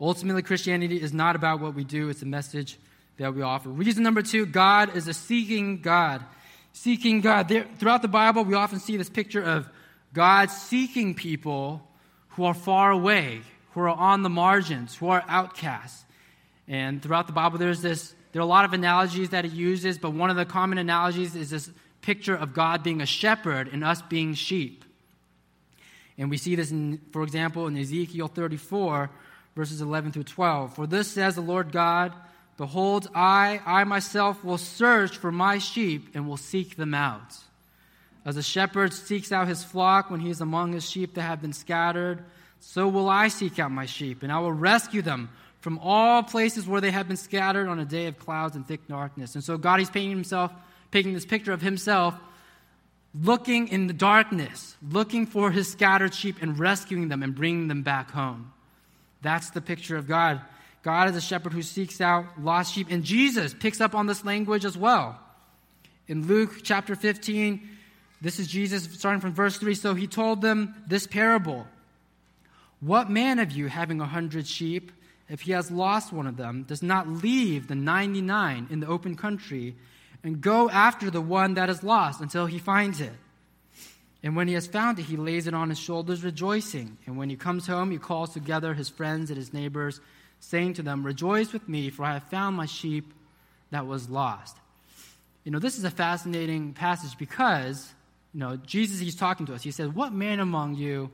[0.00, 2.78] Ultimately, Christianity is not about what we do, it's a message
[3.18, 3.68] that we offer.
[3.68, 6.24] Reason number two God is a seeking God.
[6.72, 7.48] Seeking God.
[7.48, 9.68] There, throughout the Bible, we often see this picture of
[10.12, 11.88] God seeking people
[12.30, 13.42] who are far away,
[13.74, 16.04] who are on the margins, who are outcasts.
[16.66, 19.98] And throughout the Bible, there's this, there are a lot of analogies that it uses,
[19.98, 23.84] but one of the common analogies is this picture of God being a shepherd and
[23.84, 24.84] us being sheep.
[26.16, 29.10] And we see this, in, for example, in Ezekiel 34,
[29.56, 30.74] verses 11 through 12.
[30.74, 32.12] For this says the Lord God,
[32.56, 37.36] Behold, I, I myself will search for my sheep and will seek them out.
[38.24, 41.42] As a shepherd seeks out his flock when he is among his sheep that have
[41.42, 42.24] been scattered,
[42.66, 46.66] so will I seek out my sheep, and I will rescue them from all places
[46.66, 49.34] where they have been scattered on a day of clouds and thick darkness.
[49.34, 50.52] And so God is painting himself,
[50.90, 52.14] painting this picture of himself
[53.14, 57.82] looking in the darkness, looking for his scattered sheep and rescuing them and bringing them
[57.82, 58.52] back home.
[59.22, 60.40] That's the picture of God.
[60.82, 62.88] God is a shepherd who seeks out lost sheep.
[62.90, 65.18] And Jesus picks up on this language as well.
[66.08, 67.68] In Luke chapter 15,
[68.20, 69.74] this is Jesus starting from verse 3.
[69.74, 71.66] So he told them this parable
[72.84, 74.92] What man of you, having a hundred sheep,
[75.30, 79.16] if he has lost one of them, does not leave the 99 in the open
[79.16, 79.74] country
[80.22, 83.12] and go after the one that is lost until he finds it?
[84.22, 86.98] And when he has found it, he lays it on his shoulders, rejoicing.
[87.06, 89.98] And when he comes home, he calls together his friends and his neighbors
[90.40, 93.14] saying to them, Rejoice with me, for I have found my sheep
[93.70, 94.58] that was lost.
[95.44, 97.94] You know, this is a fascinating passage because,
[98.34, 99.62] you know, Jesus, he's talking to us.
[99.62, 101.10] He says, What man among you,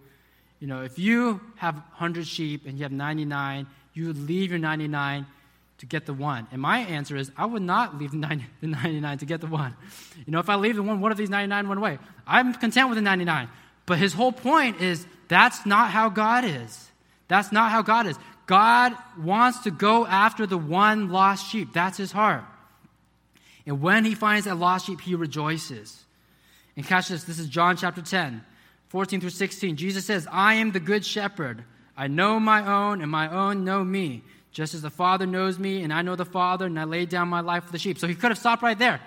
[0.60, 4.58] you know, if you have 100 sheep and you have 99, you would leave your
[4.58, 5.26] 99
[5.78, 6.46] to get the one?
[6.52, 9.46] And my answer is, I would not leave the, 90, the 99 to get the
[9.46, 9.74] one.
[10.26, 11.98] You know, if I leave the one, what if these 99 went away?
[12.26, 13.48] I'm content with the 99.
[13.86, 16.90] But his whole point is, that's not how God is.
[17.28, 18.16] That's not how God is.
[18.46, 21.72] God wants to go after the one lost sheep.
[21.72, 22.44] That's his heart.
[23.64, 26.04] And when he finds that lost sheep, he rejoices.
[26.76, 28.44] And catch this this is John chapter 10,
[28.90, 29.76] 14 through 16.
[29.76, 31.64] Jesus says, I am the good shepherd.
[31.96, 34.22] I know my own, and my own know me,
[34.52, 37.28] just as the Father knows me, and I know the Father, and I lay down
[37.28, 37.98] my life for the sheep.
[37.98, 39.00] So he could have stopped right there.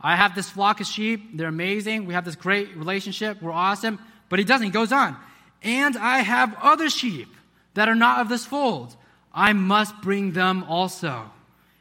[0.00, 1.36] I have this flock of sheep.
[1.36, 2.04] They're amazing.
[2.04, 3.40] We have this great relationship.
[3.40, 3.98] We're awesome.
[4.28, 4.66] But he doesn't.
[4.66, 5.16] He goes on.
[5.62, 7.28] And I have other sheep
[7.72, 8.94] that are not of this fold.
[9.32, 11.30] I must bring them also.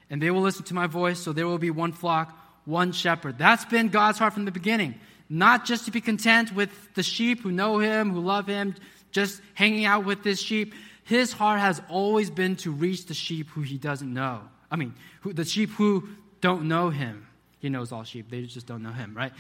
[0.10, 3.38] And they will listen to my voice, so there will be one flock, one shepherd.
[3.38, 4.96] That's been God's heart from the beginning.
[5.30, 8.76] Not just to be content with the sheep who know him, who love him,
[9.12, 10.74] just hanging out with this sheep.
[11.04, 14.42] His heart has always been to reach the sheep who he doesn't know.
[14.70, 16.08] I mean, who, the sheep who
[16.42, 17.28] don't know him.
[17.60, 19.32] He knows all sheep, they just don't know him, right?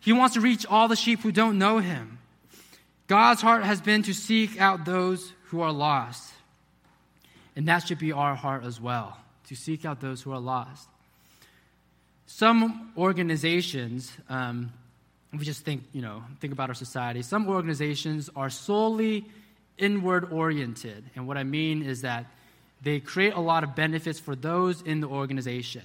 [0.00, 2.18] He wants to reach all the sheep who don't know him.
[3.06, 6.32] God's heart has been to seek out those who are lost.
[7.56, 9.16] And that should be our heart as well,
[9.48, 10.88] to seek out those who are lost.
[12.26, 14.72] Some organizations, um,
[15.34, 19.24] if we just think, you know, think about our society, some organizations are solely
[19.78, 21.04] inward oriented.
[21.16, 22.26] And what I mean is that
[22.82, 25.82] they create a lot of benefits for those in the organization.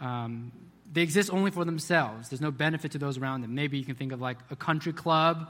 [0.00, 0.52] Um,
[0.90, 2.30] they exist only for themselves.
[2.30, 3.54] There's no benefit to those around them.
[3.54, 5.48] Maybe you can think of like a country club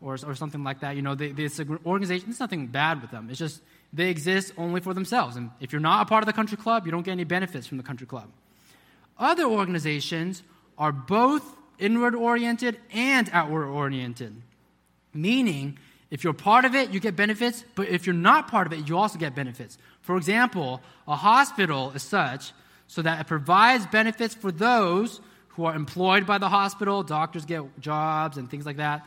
[0.00, 0.96] or, or something like that.
[0.96, 3.28] You know, they, an organization, there's nothing bad with them.
[3.28, 3.60] It's just
[3.92, 5.36] they exist only for themselves.
[5.36, 7.66] And if you're not a part of the country club, you don't get any benefits
[7.66, 8.28] from the country club.
[9.18, 10.42] Other organizations
[10.78, 14.34] are both inward oriented and outward oriented,
[15.14, 15.78] meaning
[16.10, 18.88] if you're part of it, you get benefits, but if you're not part of it,
[18.88, 19.76] you also get benefits.
[20.00, 22.52] For example, a hospital is such
[22.86, 27.62] so that it provides benefits for those who are employed by the hospital, doctors get
[27.80, 29.06] jobs and things like that.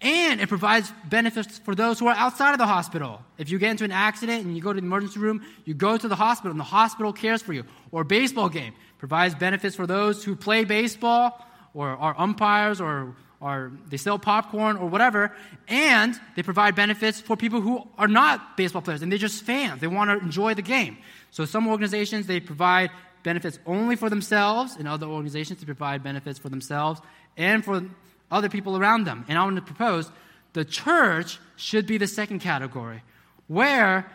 [0.00, 3.22] And it provides benefits for those who are outside of the hospital.
[3.38, 5.96] If you get into an accident and you go to the emergency room, you go
[5.96, 7.64] to the hospital and the hospital cares for you.
[7.92, 13.72] Or baseball game provides benefits for those who play baseball or are umpires or, or
[13.90, 15.32] they sell popcorn or whatever.
[15.68, 19.80] And they provide benefits for people who are not baseball players and they're just fans.
[19.80, 20.96] They want to enjoy the game.
[21.30, 22.90] So some organizations, they provide
[23.24, 27.00] benefits only for themselves, and other organizations, they provide benefits for themselves
[27.36, 27.82] and for
[28.30, 29.24] other people around them.
[29.26, 30.10] And I want to propose
[30.52, 33.02] the church should be the second category,
[33.48, 34.08] where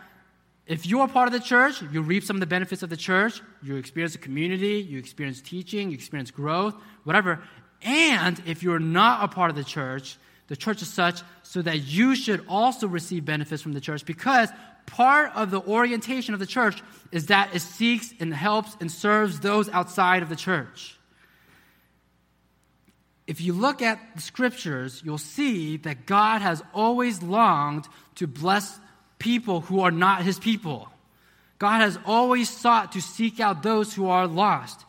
[0.70, 2.96] if you are part of the church, you reap some of the benefits of the
[2.96, 7.42] church, you experience a community, you experience teaching, you experience growth, whatever.
[7.82, 11.80] And if you're not a part of the church, the church is such so that
[11.80, 14.48] you should also receive benefits from the church because
[14.86, 19.40] part of the orientation of the church is that it seeks and helps and serves
[19.40, 20.96] those outside of the church
[23.30, 28.80] if you look at the scriptures, you'll see that God has always longed to bless
[29.20, 30.88] people who are not his people.
[31.60, 34.84] God has always sought to seek out those who are lost.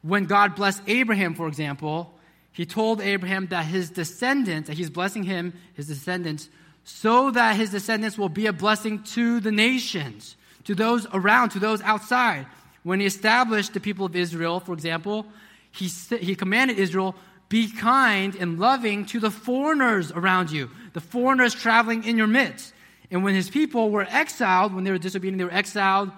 [0.00, 2.12] When God blessed Abraham, for example,
[2.50, 6.48] he told Abraham that his descendants, that he's blessing him, his descendants,
[6.84, 11.60] so that his descendants will be a blessing to the nations, to those around, to
[11.60, 12.46] those outside.
[12.82, 15.26] When he established the people of Israel, for example,
[15.70, 15.86] he,
[16.16, 17.14] he commanded Israel
[17.48, 22.72] be kind and loving to the foreigners around you, the foreigners traveling in your midst.
[23.12, 26.10] And when his people were exiled, when they were disobedient, they were exiled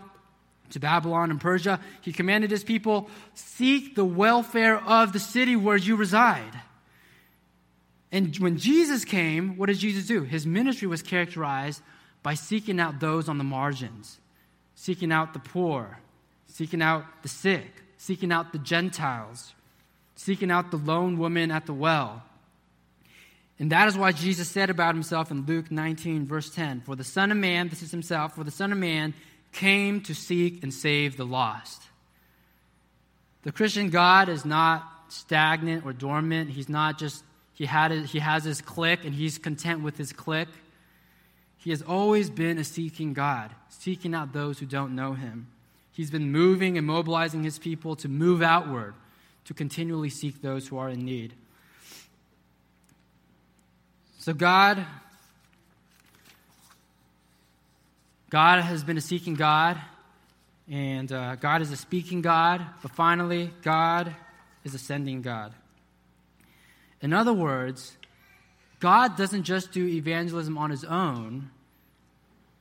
[0.71, 5.77] to Babylon and Persia, he commanded his people, seek the welfare of the city where
[5.77, 6.59] you reside.
[8.11, 10.23] And when Jesus came, what did Jesus do?
[10.23, 11.83] His ministry was characterized
[12.23, 14.19] by seeking out those on the margins,
[14.75, 15.99] seeking out the poor,
[16.47, 19.53] seeking out the sick, seeking out the Gentiles
[20.17, 22.23] seeking out the lone woman at the well.
[23.59, 27.05] And that is why Jesus said about himself in Luke 19, verse 10 For the
[27.05, 29.15] Son of Man, this is himself, for the Son of Man
[29.53, 31.83] came to seek and save the lost.
[33.43, 36.51] The Christian God is not stagnant or dormant.
[36.51, 40.49] He's not just, he, had he has his clique and he's content with his clique.
[41.59, 45.47] He has always been a seeking God, seeking out those who don't know him.
[45.93, 48.95] He's been moving and mobilizing his people to move outward,
[49.45, 51.35] to continually seek those who are in need.
[54.25, 54.87] So, God,
[58.31, 59.79] God has been a seeking God,
[60.67, 64.17] and uh, God is a speaking God, but finally, God
[64.65, 65.53] is a sending God.
[67.03, 67.99] In other words,
[68.81, 71.51] God doesn't just do evangelism on his own,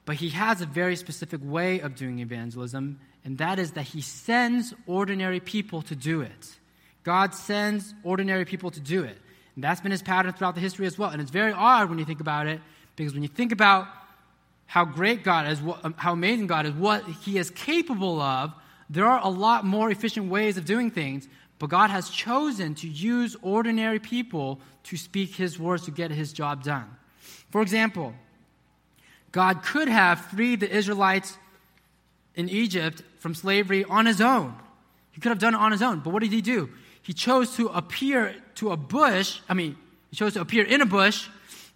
[0.04, 4.02] but he has a very specific way of doing evangelism, and that is that he
[4.02, 6.58] sends ordinary people to do it.
[7.04, 9.18] God sends ordinary people to do it.
[9.56, 11.10] And that's been his pattern throughout the history as well.
[11.10, 12.60] And it's very odd when you think about it,
[12.96, 13.88] because when you think about
[14.66, 18.54] how great God is, um, how amazing God is, what he is capable of,
[18.90, 21.28] there are a lot more efficient ways of doing things,
[21.60, 26.34] but God has chosen to use ordinary people to speak his words to get his
[26.34, 26.90] job done.
[27.52, 28.14] For example,
[29.32, 31.38] God could have freed the Israelites
[32.36, 34.56] in Egypt from slavery on his own.
[35.12, 36.70] He could have done it on his own, but what did he do?
[37.04, 39.40] He chose to appear to a bush.
[39.48, 39.78] I mean,
[40.10, 41.28] he chose to appear in a bush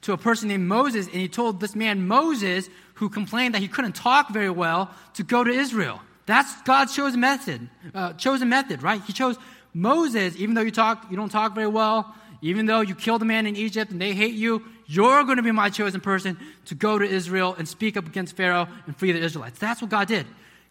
[0.01, 3.67] to a person named Moses, and he told this man Moses, who complained that he
[3.67, 6.01] couldn't talk very well, to go to Israel.
[6.25, 7.69] That's God's chosen method.
[7.93, 9.01] Uh, chosen method, right?
[9.03, 9.37] He chose
[9.73, 13.25] Moses, even though you talk, you don't talk very well, even though you killed a
[13.25, 16.75] man in Egypt and they hate you, you're going to be my chosen person to
[16.75, 19.59] go to Israel and speak up against Pharaoh and free the Israelites.
[19.59, 20.25] That's what God did.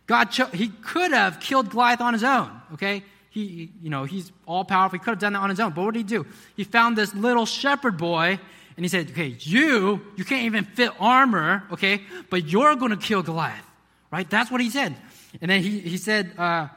[0.07, 3.03] God, cho- he could have killed Goliath on his own, okay?
[3.37, 4.99] He, you know, he's all powerful.
[4.99, 5.72] He could have done that on his own.
[5.72, 6.25] But what did he do?
[6.57, 8.40] He found this little shepherd boy
[8.77, 12.96] And he said, okay, you, you can't even fit armor, okay, but you're going to
[12.96, 13.64] kill Goliath,
[14.11, 14.29] right?
[14.29, 14.96] That's what he said.
[15.42, 16.68] And then he, he said, uh,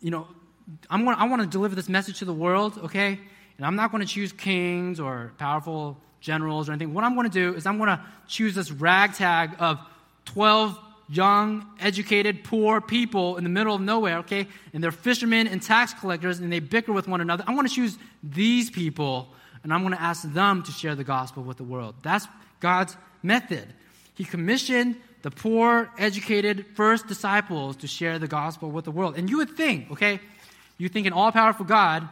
[0.00, 0.28] you know,
[0.88, 3.18] I'm gonna, I want to deliver this message to the world, okay?
[3.58, 6.94] And I'm not going to choose kings or powerful generals or anything.
[6.94, 9.78] What I'm going to do is I'm going to choose this ragtag of
[10.24, 14.48] 12 young, educated, poor people in the middle of nowhere, okay?
[14.72, 17.44] And they're fishermen and tax collectors and they bicker with one another.
[17.46, 19.28] I'm going to choose these people
[19.62, 21.94] and I'm going to ask them to share the gospel with the world.
[22.02, 22.26] That's
[22.60, 23.66] God's method.
[24.14, 29.16] He commissioned the poor, educated first disciples to share the gospel with the world.
[29.16, 30.20] And you would think, okay,
[30.78, 32.08] you think an all powerful God,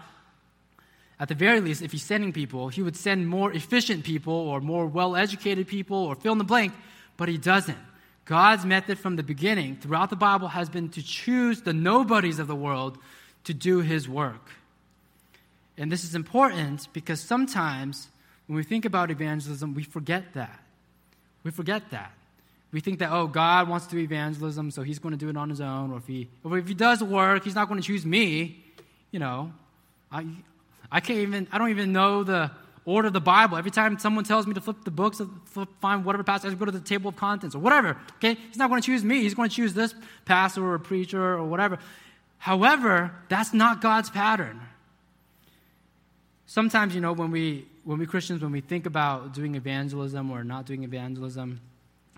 [1.21, 4.61] at the very least, if he's sending people, he would send more efficient people or
[4.61, 6.73] more well educated people or fill in the blank,
[7.17, 7.79] but he doesn't.
[8.25, 12.47] God's method from the beginning throughout the Bible has been to choose the nobodies of
[12.47, 12.99] the world
[13.45, 14.51] to do his work.
[15.77, 18.09] And this is important because sometimes
[18.47, 20.61] when we think about evangelism, we forget that.
[21.43, 22.13] We forget that.
[22.73, 25.37] We think that, oh, God wants to do evangelism, so he's going to do it
[25.37, 25.93] on his own.
[25.93, 28.65] Or if he, or if he does work, he's not going to choose me.
[29.11, 29.53] You know,
[30.11, 30.27] I,
[30.91, 32.51] I can't even, I don't even know the
[32.85, 33.57] order the Bible.
[33.57, 36.71] Every time someone tells me to flip the books, flip, find whatever passage, go to
[36.71, 37.97] the table of contents or whatever.
[38.17, 39.23] Okay, he's not going to choose me.
[39.23, 39.95] He's going to choose this
[40.25, 41.79] pastor or preacher or whatever.
[42.39, 44.61] However, that's not God's pattern.
[46.47, 50.43] Sometimes, you know, when we when we Christians, when we think about doing evangelism or
[50.43, 51.61] not doing evangelism,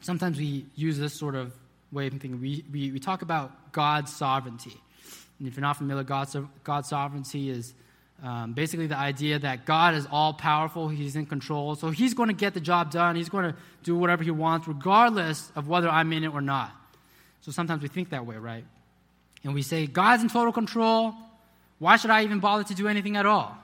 [0.00, 1.52] sometimes we use this sort of
[1.92, 2.40] way of thinking.
[2.40, 4.80] We, we, we talk about God's sovereignty.
[5.38, 7.74] And if you're not familiar, God's, God's sovereignty is
[8.22, 12.28] um, basically, the idea that God is all powerful, He's in control, so He's going
[12.28, 13.14] to get the job done.
[13.14, 16.70] He's going to do whatever He wants, regardless of whether I'm in it or not.
[17.42, 18.64] So sometimes we think that way, right?
[19.44, 21.14] And we say, God's in total control.
[21.78, 23.56] Why should I even bother to do anything at all?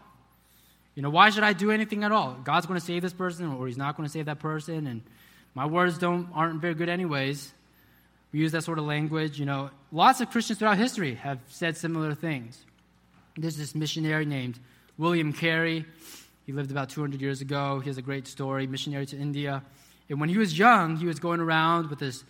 [0.94, 2.36] You know, why should I do anything at all?
[2.44, 5.00] God's going to save this person, or He's not going to save that person, and
[5.54, 7.52] my words don't aren't very good anyways.
[8.32, 9.38] We use that sort of language.
[9.38, 12.62] You know, lots of Christians throughout history have said similar things.
[13.36, 14.58] There's this missionary named
[14.98, 15.86] William Carey.
[16.44, 17.80] He lived about 200 years ago.
[17.80, 19.62] He has a great story, missionary to India.
[20.10, 22.22] And when he was young, he was going around with this,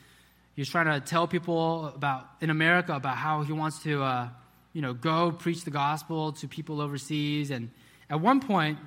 [0.55, 4.29] he was trying to tell people about, in America, about how he wants to, uh,
[4.73, 7.51] you know, go preach the gospel to people overseas.
[7.51, 7.71] And
[8.09, 8.79] at one point,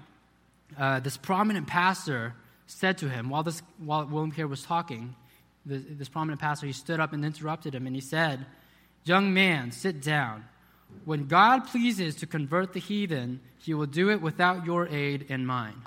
[0.78, 2.34] uh, this prominent pastor
[2.68, 5.16] said to him, while, this, while William Carey was talking,
[5.66, 8.46] this, this prominent pastor, he stood up and interrupted him, and he said,
[9.04, 10.46] Young man, sit down.
[11.06, 15.46] When God pleases to convert the heathen, he will do it without your aid and
[15.46, 15.82] mine.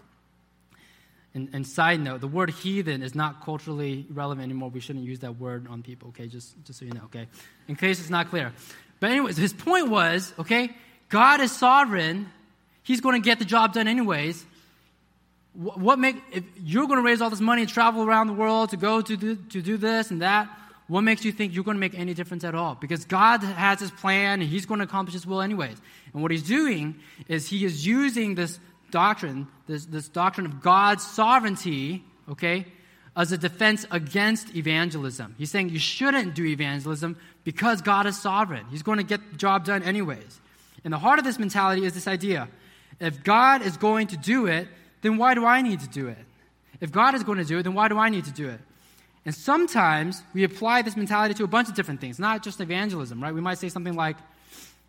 [1.34, 4.70] And, and, side note, the word heathen is not culturally relevant anymore.
[4.70, 6.26] We shouldn't use that word on people, okay?
[6.26, 7.28] Just, just so you know, okay?
[7.68, 8.52] In case it's not clear.
[8.98, 10.70] But, anyways, his point was, okay,
[11.08, 12.30] God is sovereign.
[12.82, 14.44] He's going to get the job done anyways.
[15.52, 18.32] What, what make, if you're going to raise all this money and travel around the
[18.32, 20.48] world to go to do, to do this and that,
[20.88, 22.74] what makes you think you're going to make any difference at all?
[22.74, 25.77] Because God has his plan and he's going to accomplish his will anyways.
[26.12, 26.96] And what he's doing
[27.29, 28.59] is he is using this
[28.90, 32.66] doctrine, this, this doctrine of God's sovereignty, okay,
[33.14, 35.35] as a defense against evangelism.
[35.37, 38.64] He's saying you shouldn't do evangelism because God is sovereign.
[38.70, 40.40] He's going to get the job done anyways.
[40.85, 42.48] And the heart of this mentality is this idea
[43.01, 44.68] if God is going to do it,
[45.03, 46.18] then why do I need to do it?
[46.81, 48.61] If God is going to do it, then why do I need to do it?
[49.28, 53.22] And sometimes we apply this mentality to a bunch of different things, not just evangelism,
[53.22, 53.34] right?
[53.34, 54.16] We might say something like,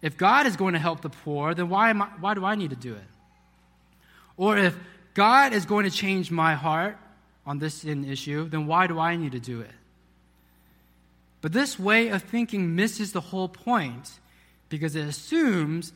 [0.02, 2.56] if God is going to help the poor, then why, am I, why do I
[2.56, 3.04] need to do it?
[4.38, 4.78] Or if
[5.14, 6.98] God is going to change my heart
[7.46, 9.72] on this issue, then why do I need to do it?
[11.42, 14.10] But this way of thinking misses the whole point
[14.70, 15.92] because it assumes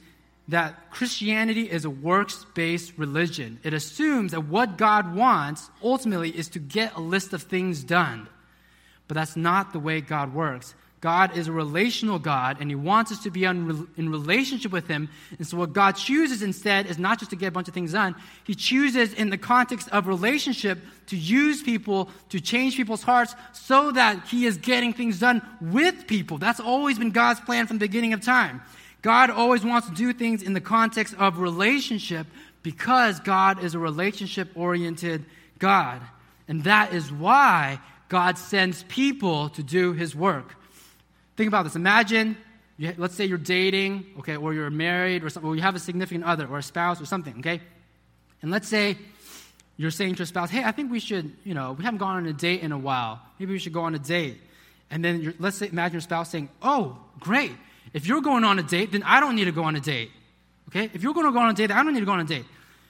[0.50, 3.60] that Christianity is a works based religion.
[3.64, 8.28] It assumes that what God wants ultimately is to get a list of things done.
[9.08, 10.76] But that's not the way God works.
[11.04, 15.10] God is a relational God, and He wants us to be in relationship with Him.
[15.38, 17.92] And so, what God chooses instead is not just to get a bunch of things
[17.92, 23.36] done, He chooses, in the context of relationship, to use people, to change people's hearts,
[23.52, 26.38] so that He is getting things done with people.
[26.38, 28.62] That's always been God's plan from the beginning of time.
[29.04, 32.26] God always wants to do things in the context of relationship
[32.64, 35.26] because God is a relationship oriented
[35.60, 36.02] God.
[36.48, 40.56] And that is why God sends people to do his work.
[41.36, 41.76] Think about this.
[41.76, 42.38] Imagine,
[42.78, 45.80] you, let's say you're dating, okay, or you're married, or, something, or you have a
[45.80, 47.60] significant other, or a spouse, or something, okay?
[48.42, 48.98] And let's say
[49.76, 52.18] you're saying to your spouse, hey, I think we should, you know, we haven't gone
[52.18, 53.20] on a date in a while.
[53.38, 54.40] Maybe we should go on a date.
[54.90, 57.52] And then let's say, imagine your spouse saying, oh, great.
[57.94, 60.12] If you're going on a date, then I don't need to go on a date.
[60.70, 60.90] Okay?
[60.94, 62.26] If you're going to go on a date, I don't need to go on a
[62.26, 62.46] date.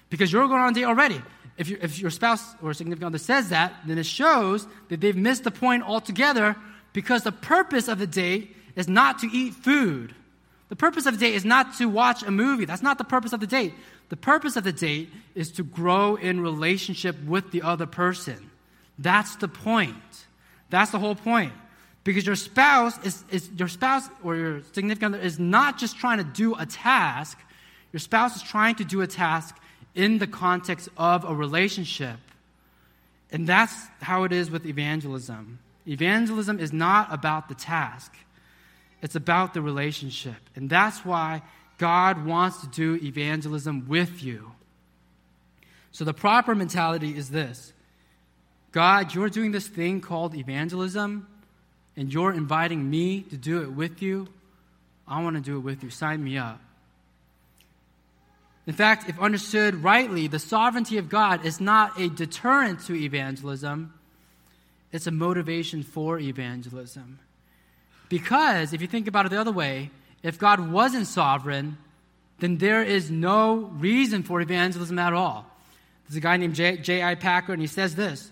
[0.10, 1.22] Because you're going on a date already.
[1.58, 5.16] if, you, if your spouse or significant other says that, then it shows that they've
[5.16, 6.56] missed the point altogether
[6.94, 10.16] because the purpose of the date is not to eat food.
[10.70, 12.66] The purpose of the date is not to watch a movie.
[12.66, 13.74] That's not the purpose of the date.
[14.10, 18.50] The purpose of the date is to grow in relationship with the other person.
[18.98, 19.96] That's the point.
[20.70, 21.54] That's the whole point.
[22.04, 26.18] Because your spouse is, is your spouse or your significant other is not just trying
[26.18, 27.40] to do a task.
[27.94, 29.58] Your spouse is trying to do a task
[29.96, 32.18] in the context of a relationship.
[33.32, 35.60] And that's how it is with evangelism.
[35.88, 38.14] Evangelism is not about the task,
[39.02, 40.36] it's about the relationship.
[40.56, 41.42] And that's why
[41.78, 44.52] God wants to do evangelism with you.
[45.92, 47.74] So the proper mentality is this
[48.72, 51.28] God, you're doing this thing called evangelism,
[51.96, 54.28] and you're inviting me to do it with you.
[55.08, 55.90] I want to do it with you.
[55.90, 56.60] Sign me up.
[58.66, 63.94] In fact, if understood rightly, the sovereignty of God is not a deterrent to evangelism,
[64.92, 67.20] it's a motivation for evangelism.
[68.10, 69.90] Because if you think about it the other way,
[70.22, 71.78] if God wasn't sovereign,
[72.40, 75.46] then there is no reason for evangelism at all.
[76.08, 77.16] There's a guy named J.I.
[77.16, 78.32] Packer, and he says this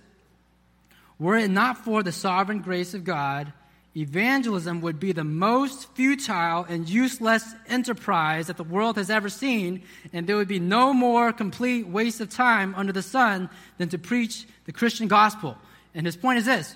[1.22, 3.54] Were it not for the sovereign grace of God,
[3.96, 9.84] evangelism would be the most futile and useless enterprise that the world has ever seen,
[10.12, 14.00] and there would be no more complete waste of time under the sun than to
[14.00, 15.56] preach the Christian gospel.
[15.94, 16.76] And his point is this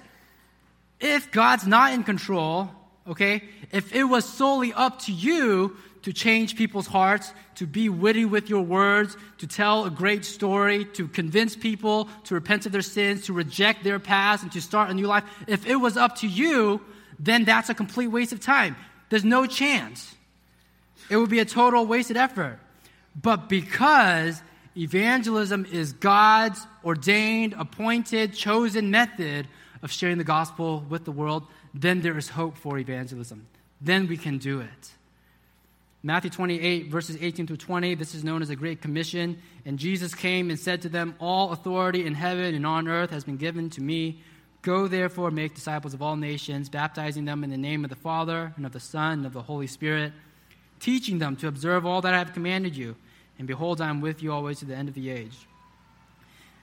[1.00, 2.70] if God's not in control,
[3.08, 8.26] okay, if it was solely up to you to change people's hearts, to be witty
[8.26, 12.84] with your words, to tell a great story, to convince people to repent of their
[12.84, 16.16] sins, to reject their past, and to start a new life, if it was up
[16.18, 16.80] to you,
[17.20, 18.76] then that's a complete waste of time.
[19.10, 20.14] There's no chance.
[21.10, 22.60] It would be a total wasted effort.
[23.20, 24.42] But because
[24.78, 29.48] evangelism is God's ordained, appointed, chosen method
[29.82, 31.48] of sharing the gospel with the world,
[31.82, 33.48] then there is hope for evangelism.
[33.82, 34.92] Then we can do it.
[36.02, 39.42] Matthew 28, verses 18 through 20, this is known as the Great Commission.
[39.66, 43.24] And Jesus came and said to them, All authority in heaven and on earth has
[43.24, 44.22] been given to me.
[44.62, 48.54] Go therefore, make disciples of all nations, baptizing them in the name of the Father,
[48.56, 50.14] and of the Son, and of the Holy Spirit,
[50.80, 52.96] teaching them to observe all that I have commanded you.
[53.38, 55.36] And behold, I am with you always to the end of the age.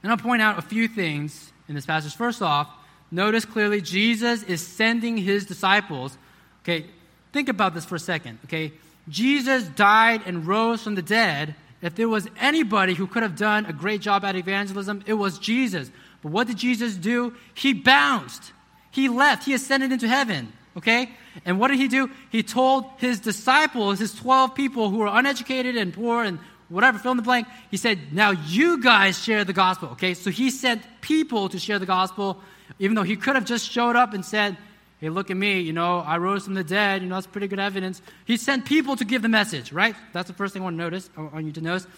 [0.03, 2.15] And I'll point out a few things in this passage.
[2.17, 2.69] First off,
[3.13, 6.19] notice clearly Jesus is sending his disciples.
[6.65, 6.87] Okay,
[7.33, 8.39] think about this for a second.
[8.47, 8.73] Okay,
[9.09, 11.55] Jesus died and rose from the dead.
[11.81, 15.39] If there was anybody who could have done a great job at evangelism, it was
[15.39, 15.91] Jesus.
[16.23, 17.35] But what did Jesus do?
[17.55, 18.53] He bounced.
[18.93, 19.45] He left.
[19.45, 20.53] He ascended into heaven.
[20.77, 21.11] Okay?
[21.45, 22.11] And what did he do?
[22.31, 26.39] He told his disciples, his 12 people who were uneducated and poor and
[26.69, 27.49] whatever, fill in the blank.
[27.71, 29.91] He said, Now you guys share the gospel.
[29.91, 30.15] Okay?
[30.15, 32.41] So he sent people to share the gospel,
[32.79, 34.57] even though he could have just showed up and said,
[35.01, 37.49] Hey, look at me, you know, I rose from the dead, you know, that's pretty
[37.49, 38.01] good evidence.
[38.25, 39.97] He sent people to give the message, right?
[40.13, 41.89] That's the first thing I want to notice, I want you to notice.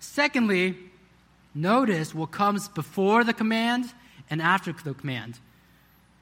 [0.00, 0.76] Secondly,
[1.54, 3.92] Notice what comes before the command
[4.28, 5.38] and after the command.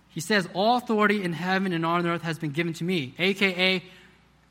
[0.08, 3.82] He says, All authority in heaven and on earth has been given to me, aka,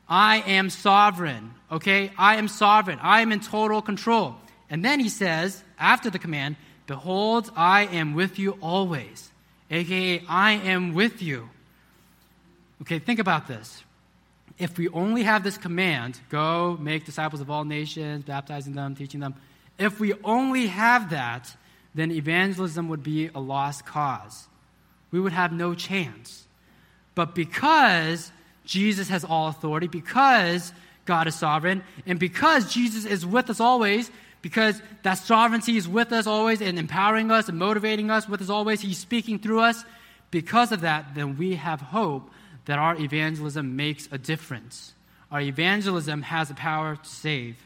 [0.08, 1.54] I am sovereign.
[1.70, 2.10] Okay?
[2.18, 2.98] I am sovereign.
[3.00, 4.34] I am in total control.
[4.68, 6.56] And then he says, after the command,
[6.88, 9.30] Behold, I am with you always,
[9.72, 11.48] aka, I am with you.
[12.82, 13.82] Okay, think about this.
[14.58, 19.20] If we only have this command, go make disciples of all nations, baptizing them, teaching
[19.20, 19.34] them,
[19.78, 21.56] if we only have that,
[21.94, 24.46] then evangelism would be a lost cause.
[25.10, 26.46] We would have no chance.
[27.14, 28.30] But because
[28.64, 30.72] Jesus has all authority, because
[31.04, 34.10] God is sovereign, and because Jesus is with us always,
[34.42, 38.50] because that sovereignty is with us always and empowering us and motivating us with us
[38.50, 39.84] always, He's speaking through us.
[40.32, 42.28] Because of that, then we have hope
[42.64, 44.92] that our evangelism makes a difference.
[45.30, 47.56] Our evangelism has the power to save.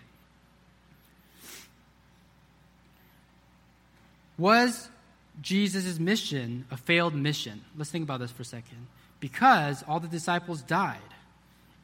[4.38, 4.88] Was
[5.40, 7.64] Jesus' mission a failed mission?
[7.76, 8.86] Let's think about this for a second.
[9.18, 10.98] Because all the disciples died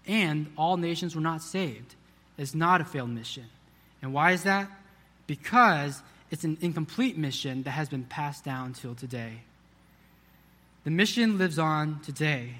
[0.07, 1.95] and all nations were not saved.
[2.37, 3.47] It's not a failed mission.
[4.03, 4.71] And why is that?
[5.27, 9.41] Because it's an incomplete mission that has been passed down till today.
[10.85, 12.55] The mission lives on today.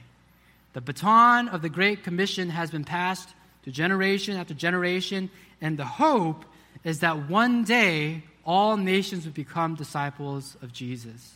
[0.75, 3.31] The baton of the Great Commission has been passed
[3.65, 6.45] to generation after generation, and the hope
[6.85, 11.35] is that one day all nations would become disciples of Jesus.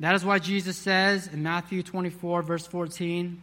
[0.00, 3.40] That is why Jesus says in Matthew 24, verse 14,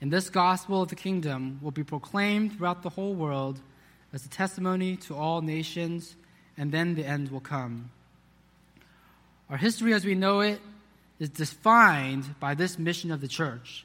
[0.00, 3.60] and this gospel of the kingdom will be proclaimed throughout the whole world
[4.14, 6.14] as a testimony to all nations,
[6.56, 7.90] and then the end will come.
[9.50, 10.60] Our history as we know it
[11.18, 13.84] is defined by this mission of the church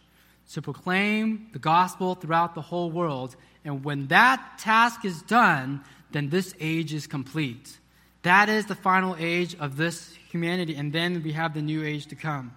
[0.53, 3.35] to proclaim the gospel throughout the whole world.
[3.65, 7.79] And when that task is done, then this age is complete.
[8.21, 12.05] That is the final age of this humanity, and then we have the new age
[12.07, 12.53] to come.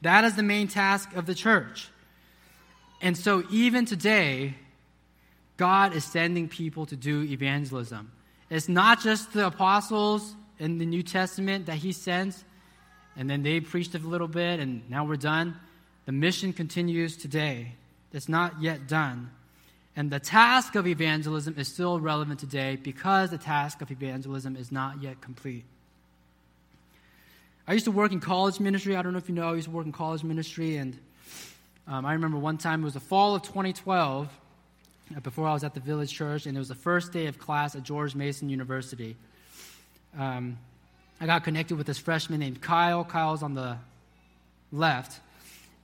[0.00, 1.90] That is the main task of the church.
[3.02, 4.54] And so, even today,
[5.60, 8.10] God is sending people to do evangelism.
[8.48, 12.42] It's not just the apostles in the New Testament that He sends,
[13.14, 15.54] and then they preached a little bit, and now we're done.
[16.06, 17.74] The mission continues today.
[18.10, 19.32] It's not yet done.
[19.94, 24.72] And the task of evangelism is still relevant today because the task of evangelism is
[24.72, 25.64] not yet complete.
[27.68, 28.96] I used to work in college ministry.
[28.96, 30.76] I don't know if you know, I used to work in college ministry.
[30.76, 30.98] And
[31.86, 34.30] um, I remember one time, it was the fall of 2012, uh,
[35.22, 37.74] before I was at the village church, and it was the first day of class
[37.74, 39.16] at George Mason University.
[40.16, 40.58] Um,
[41.20, 43.04] I got connected with this freshman named Kyle.
[43.04, 43.76] Kyle's on the
[44.72, 45.20] left.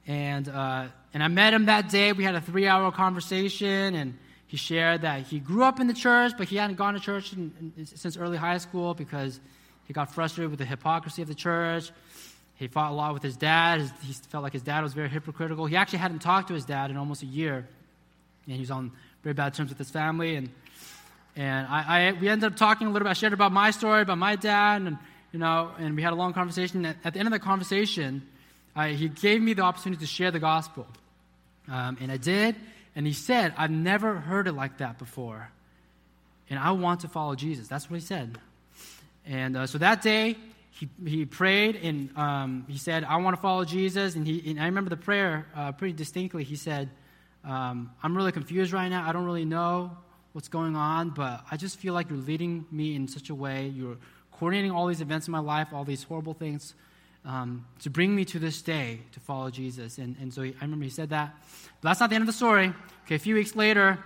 [0.06, 2.12] And, uh, and I met him that day.
[2.12, 4.16] We had a three hour conversation, and
[4.46, 7.32] he shared that he grew up in the church, but he hadn't gone to church
[7.32, 9.40] in, in, since early high school because
[9.86, 11.90] he got frustrated with the hypocrisy of the church.
[12.54, 13.80] He fought a lot with his dad.
[13.80, 15.66] His, he felt like his dad was very hypocritical.
[15.66, 17.68] He actually hadn't talked to his dad in almost a year,
[18.46, 18.92] and he was on
[19.22, 20.36] very bad terms with his family.
[20.36, 20.50] And,
[21.36, 23.10] and I, I we ended up talking a little bit.
[23.10, 24.98] I shared about my story, about my dad, and,
[25.32, 26.84] you know, and we had a long conversation.
[26.86, 28.26] At, at the end of the conversation,
[28.74, 30.86] I, he gave me the opportunity to share the gospel.
[31.68, 32.56] Um, and I did.
[32.94, 35.50] And he said, I've never heard it like that before.
[36.48, 37.68] And I want to follow Jesus.
[37.68, 38.38] That's what he said.
[39.26, 40.36] And uh, so that day,
[40.70, 44.14] he, he prayed and um, he said, I want to follow Jesus.
[44.14, 46.44] And, he, and I remember the prayer uh, pretty distinctly.
[46.44, 46.90] He said,
[47.46, 49.08] um, I'm really confused right now.
[49.08, 49.96] I don't really know
[50.32, 53.68] what's going on, but I just feel like you're leading me in such a way.
[53.68, 53.96] You're
[54.32, 56.74] coordinating all these events in my life, all these horrible things
[57.24, 59.98] um, to bring me to this day to follow Jesus.
[59.98, 61.34] And, and so he, I remember he said that.
[61.80, 62.72] But that's not the end of the story.
[63.04, 63.98] Okay, a few weeks later,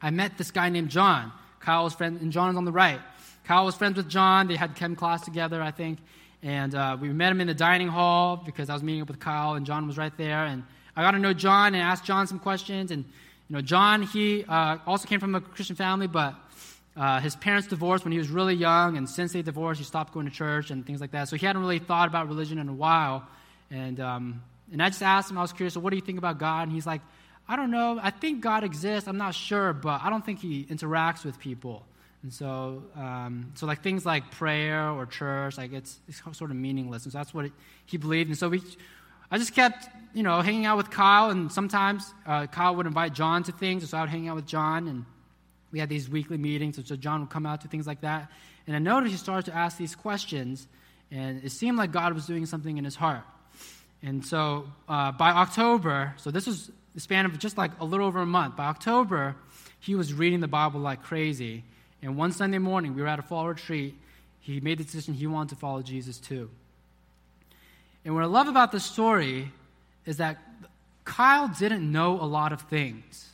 [0.00, 1.32] I met this guy named John.
[1.60, 3.00] Kyle's friend, and John is on the right.
[3.44, 4.46] Kyle was friends with John.
[4.46, 5.98] They had chem class together, I think.
[6.42, 9.18] And uh, we met him in the dining hall because I was meeting up with
[9.20, 10.44] Kyle, and John was right there.
[10.44, 10.64] And
[10.98, 12.90] I got to know John and ask John some questions.
[12.90, 16.34] And you know, John, he uh, also came from a Christian family, but
[16.96, 20.12] uh, his parents divorced when he was really young, and since they divorced, he stopped
[20.12, 21.28] going to church and things like that.
[21.28, 23.24] So he hadn't really thought about religion in a while.
[23.70, 24.42] And, um,
[24.72, 26.62] and I just asked him, I was curious, so what do you think about God?
[26.62, 27.02] And he's like,
[27.46, 28.00] I don't know.
[28.02, 29.08] I think God exists.
[29.08, 31.84] I'm not sure, but I don't think he interacts with people.
[32.24, 36.56] And so, um, so like things like prayer or church, like it's, it's sort of
[36.56, 37.04] meaningless.
[37.04, 37.52] And so that's what it,
[37.86, 38.28] he believed.
[38.28, 38.60] And so we,
[39.30, 41.30] I just kept, you know, hanging out with Kyle.
[41.30, 44.46] And sometimes uh, Kyle would invite John to things, so I would hang out with
[44.46, 44.88] John.
[44.88, 45.04] And
[45.70, 48.30] we had these weekly meetings, so John would come out to things like that.
[48.66, 50.66] And I noticed he started to ask these questions,
[51.10, 53.24] and it seemed like God was doing something in his heart.
[54.02, 58.06] And so uh, by October, so this was the span of just like a little
[58.06, 59.36] over a month, by October,
[59.80, 61.64] he was reading the Bible like crazy.
[62.02, 63.94] And one Sunday morning, we were at a fall retreat.
[64.40, 66.50] He made the decision he wanted to follow Jesus too.
[68.04, 69.52] And what I love about this story
[70.06, 70.38] is that
[71.04, 73.28] Kyle didn't know a lot of things.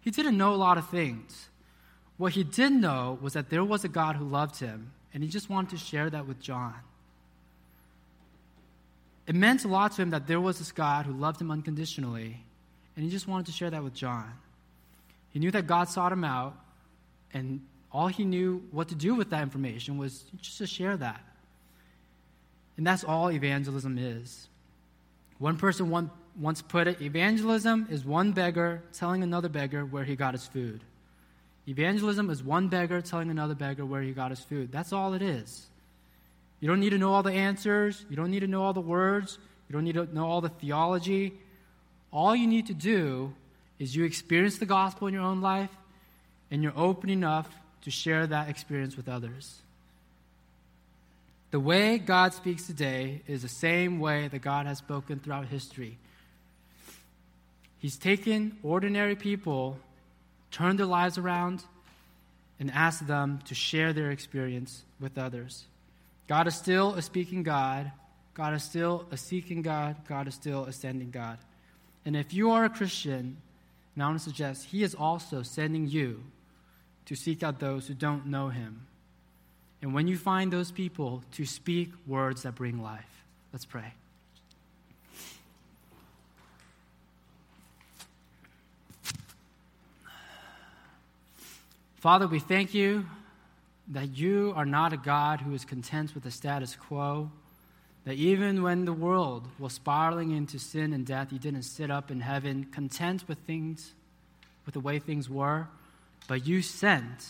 [0.00, 1.48] He didn't know a lot of things.
[2.16, 5.28] What he did know was that there was a God who loved him, and he
[5.28, 6.74] just wanted to share that with John.
[9.26, 12.36] It meant a lot to him that there was this God who loved him unconditionally,
[12.94, 14.32] and he just wanted to share that with John.
[15.30, 16.54] He knew that God sought him out,
[17.34, 17.60] and
[17.92, 21.20] all he knew what to do with that information was just to share that.
[22.76, 24.48] And that's all evangelism is.
[25.38, 25.90] One person
[26.38, 30.80] once put it evangelism is one beggar telling another beggar where he got his food.
[31.68, 34.70] Evangelism is one beggar telling another beggar where he got his food.
[34.70, 35.66] That's all it is.
[36.60, 38.04] You don't need to know all the answers.
[38.08, 39.38] You don't need to know all the words.
[39.68, 41.34] You don't need to know all the theology.
[42.12, 43.34] All you need to do
[43.78, 45.70] is you experience the gospel in your own life
[46.50, 47.48] and you're open enough
[47.82, 49.60] to share that experience with others.
[51.56, 55.96] The way God speaks today is the same way that God has spoken throughout history.
[57.78, 59.78] He's taken ordinary people
[60.50, 61.64] turned their lives around,
[62.60, 65.64] and asked them to share their experience with others.
[66.28, 67.90] God is still a speaking God.
[68.34, 69.96] God is still a seeking God.
[70.06, 71.38] God is still a sending God.
[72.04, 73.38] And if you are a Christian,
[73.96, 76.22] now I want to suggest He is also sending you
[77.06, 78.86] to seek out those who don't know Him.
[79.82, 83.04] And when you find those people, to speak words that bring life.
[83.52, 83.92] Let's pray.
[91.96, 93.06] Father, we thank you
[93.88, 97.30] that you are not a God who is content with the status quo,
[98.04, 102.10] that even when the world was spiraling into sin and death, you didn't sit up
[102.10, 103.92] in heaven content with things,
[104.64, 105.66] with the way things were,
[106.28, 107.26] but you sent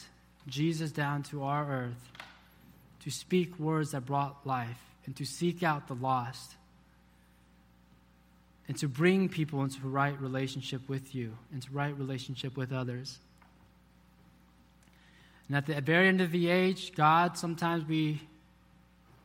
[0.47, 2.11] Jesus down to our earth
[3.07, 6.57] to speak words that brought life and to seek out the lost
[8.67, 13.21] and to bring people into a right relationship with you, into right relationship with others.
[15.47, 18.21] And at the very end of the age, God, sometimes we,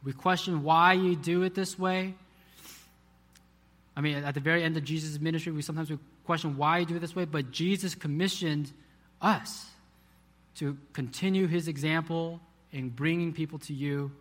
[0.03, 2.13] we question why you do it this way.
[3.97, 6.86] I mean, at the very end of Jesus' ministry, we sometimes we question why you
[6.86, 8.71] do it this way, but Jesus commissioned
[9.23, 9.65] us
[10.57, 12.39] to continue his example
[12.72, 14.11] in bringing people to you,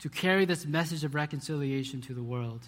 [0.00, 2.60] to carry this message of reconciliation to the world.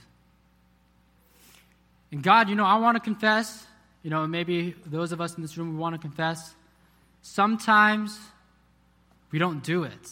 [2.12, 3.66] And God, you know, I want to confess,
[4.03, 6.55] you know, maybe those of us in this room, we want to confess.
[7.22, 8.18] Sometimes
[9.31, 10.11] we don't do it.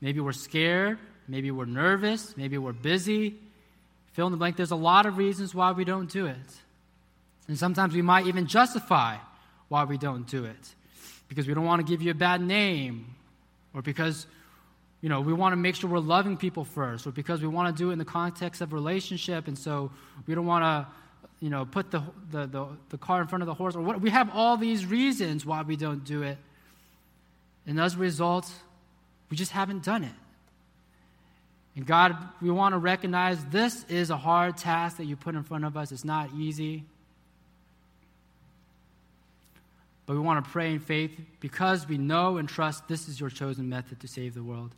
[0.00, 0.98] Maybe we're scared.
[1.28, 2.36] Maybe we're nervous.
[2.36, 3.36] Maybe we're busy.
[4.12, 4.56] Fill in the blank.
[4.56, 6.36] There's a lot of reasons why we don't do it.
[7.48, 9.16] And sometimes we might even justify
[9.68, 10.74] why we don't do it.
[11.28, 13.14] Because we don't want to give you a bad name,
[13.74, 14.26] or because
[15.00, 17.76] you know, we want to make sure we're loving people first, or because we want
[17.76, 19.90] to do it in the context of relationship, and so
[20.26, 20.86] we don't want to
[21.42, 22.00] you know, put the,
[22.30, 24.86] the, the, the car in front of the horse, or what, we have all these
[24.86, 26.38] reasons why we don't do it.
[27.66, 28.48] And as a result,
[29.28, 30.12] we just haven't done it.
[31.74, 35.42] And God, we want to recognize this is a hard task that you put in
[35.42, 35.90] front of us.
[35.90, 36.84] It's not easy.
[40.12, 43.30] But we want to pray in faith because we know and trust this is your
[43.30, 44.74] chosen method to save the world.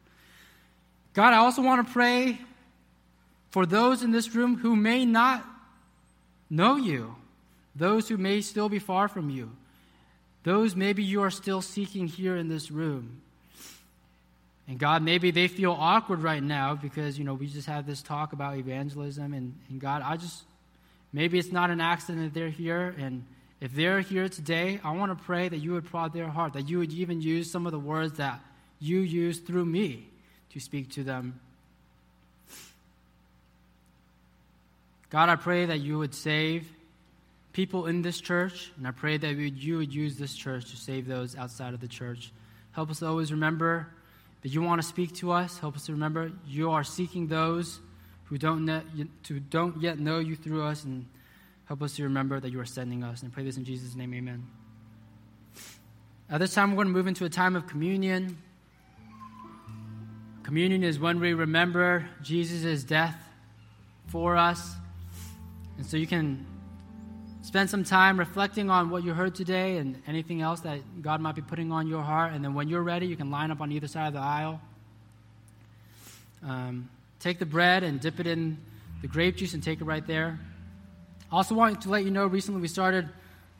[1.13, 2.39] God, I also want to pray
[3.51, 5.45] for those in this room who may not
[6.49, 7.17] know you,
[7.75, 9.51] those who may still be far from you,
[10.45, 13.21] those maybe you are still seeking here in this room.
[14.69, 18.03] And God, maybe they feel awkward right now because, you know, we just had this
[18.03, 19.35] talk about evangelism.
[19.35, 20.45] And, and God, I just,
[21.13, 22.95] maybe it's not an accident that they're here.
[23.01, 23.25] And
[23.65, 26.69] if they're here today, I want to pray that you would prod their heart, that
[26.69, 28.41] you would even use some of the words that
[28.79, 30.09] you use through me
[30.51, 31.41] to speak to them
[35.15, 36.67] God, I pray that you would save
[37.53, 41.07] people in this church, and I pray that you would use this church to save
[41.07, 42.33] those outside of the church.
[42.73, 43.87] Help us always remember
[44.43, 45.57] that you want to speak to us.
[45.61, 47.79] Help us to remember you are seeking those
[48.25, 48.69] who don't,
[49.29, 51.07] who don't yet know you through us, and
[51.67, 53.23] help us to remember that you are sending us.
[53.23, 54.47] And I pray this in Jesus' name, amen.
[56.31, 58.39] At this time, we're going to move into a time of communion.
[60.43, 63.17] Communion is when we remember Jesus' death
[64.09, 64.75] for us.
[65.77, 66.47] And so you can
[67.43, 71.35] spend some time reflecting on what you heard today and anything else that God might
[71.35, 72.33] be putting on your heart.
[72.33, 74.61] And then when you're ready, you can line up on either side of the aisle.
[76.43, 76.89] Um,
[77.21, 78.59] take the bread and dip it in
[79.03, 80.39] the grape juice and take it right there.
[81.33, 83.09] I also want to let you know recently we started,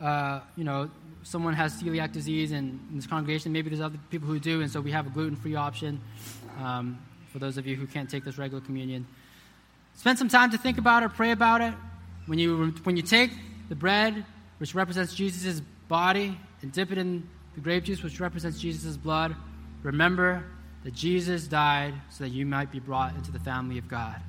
[0.01, 0.91] uh, you know,
[1.23, 3.53] someone has celiac disease in, in, this congregation.
[3.53, 6.01] Maybe there's other people who do, and so we have a gluten free option
[6.61, 6.99] um,
[7.33, 9.07] for those of you who can't take this regular communion.
[9.97, 11.75] Spend some time to think about it, pray about it.
[12.27, 13.31] When you, when you take
[13.69, 14.25] the bread,
[14.59, 19.35] which represents Jesus' body, and dip it in the grape juice, which represents Jesus' blood,
[19.83, 20.45] remember
[20.85, 24.21] that Jesus died so that you might be brought into the family of God.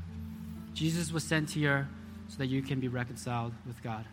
[0.73, 1.87] Jesus was sent here
[2.27, 4.05] so that you can be reconciled with God.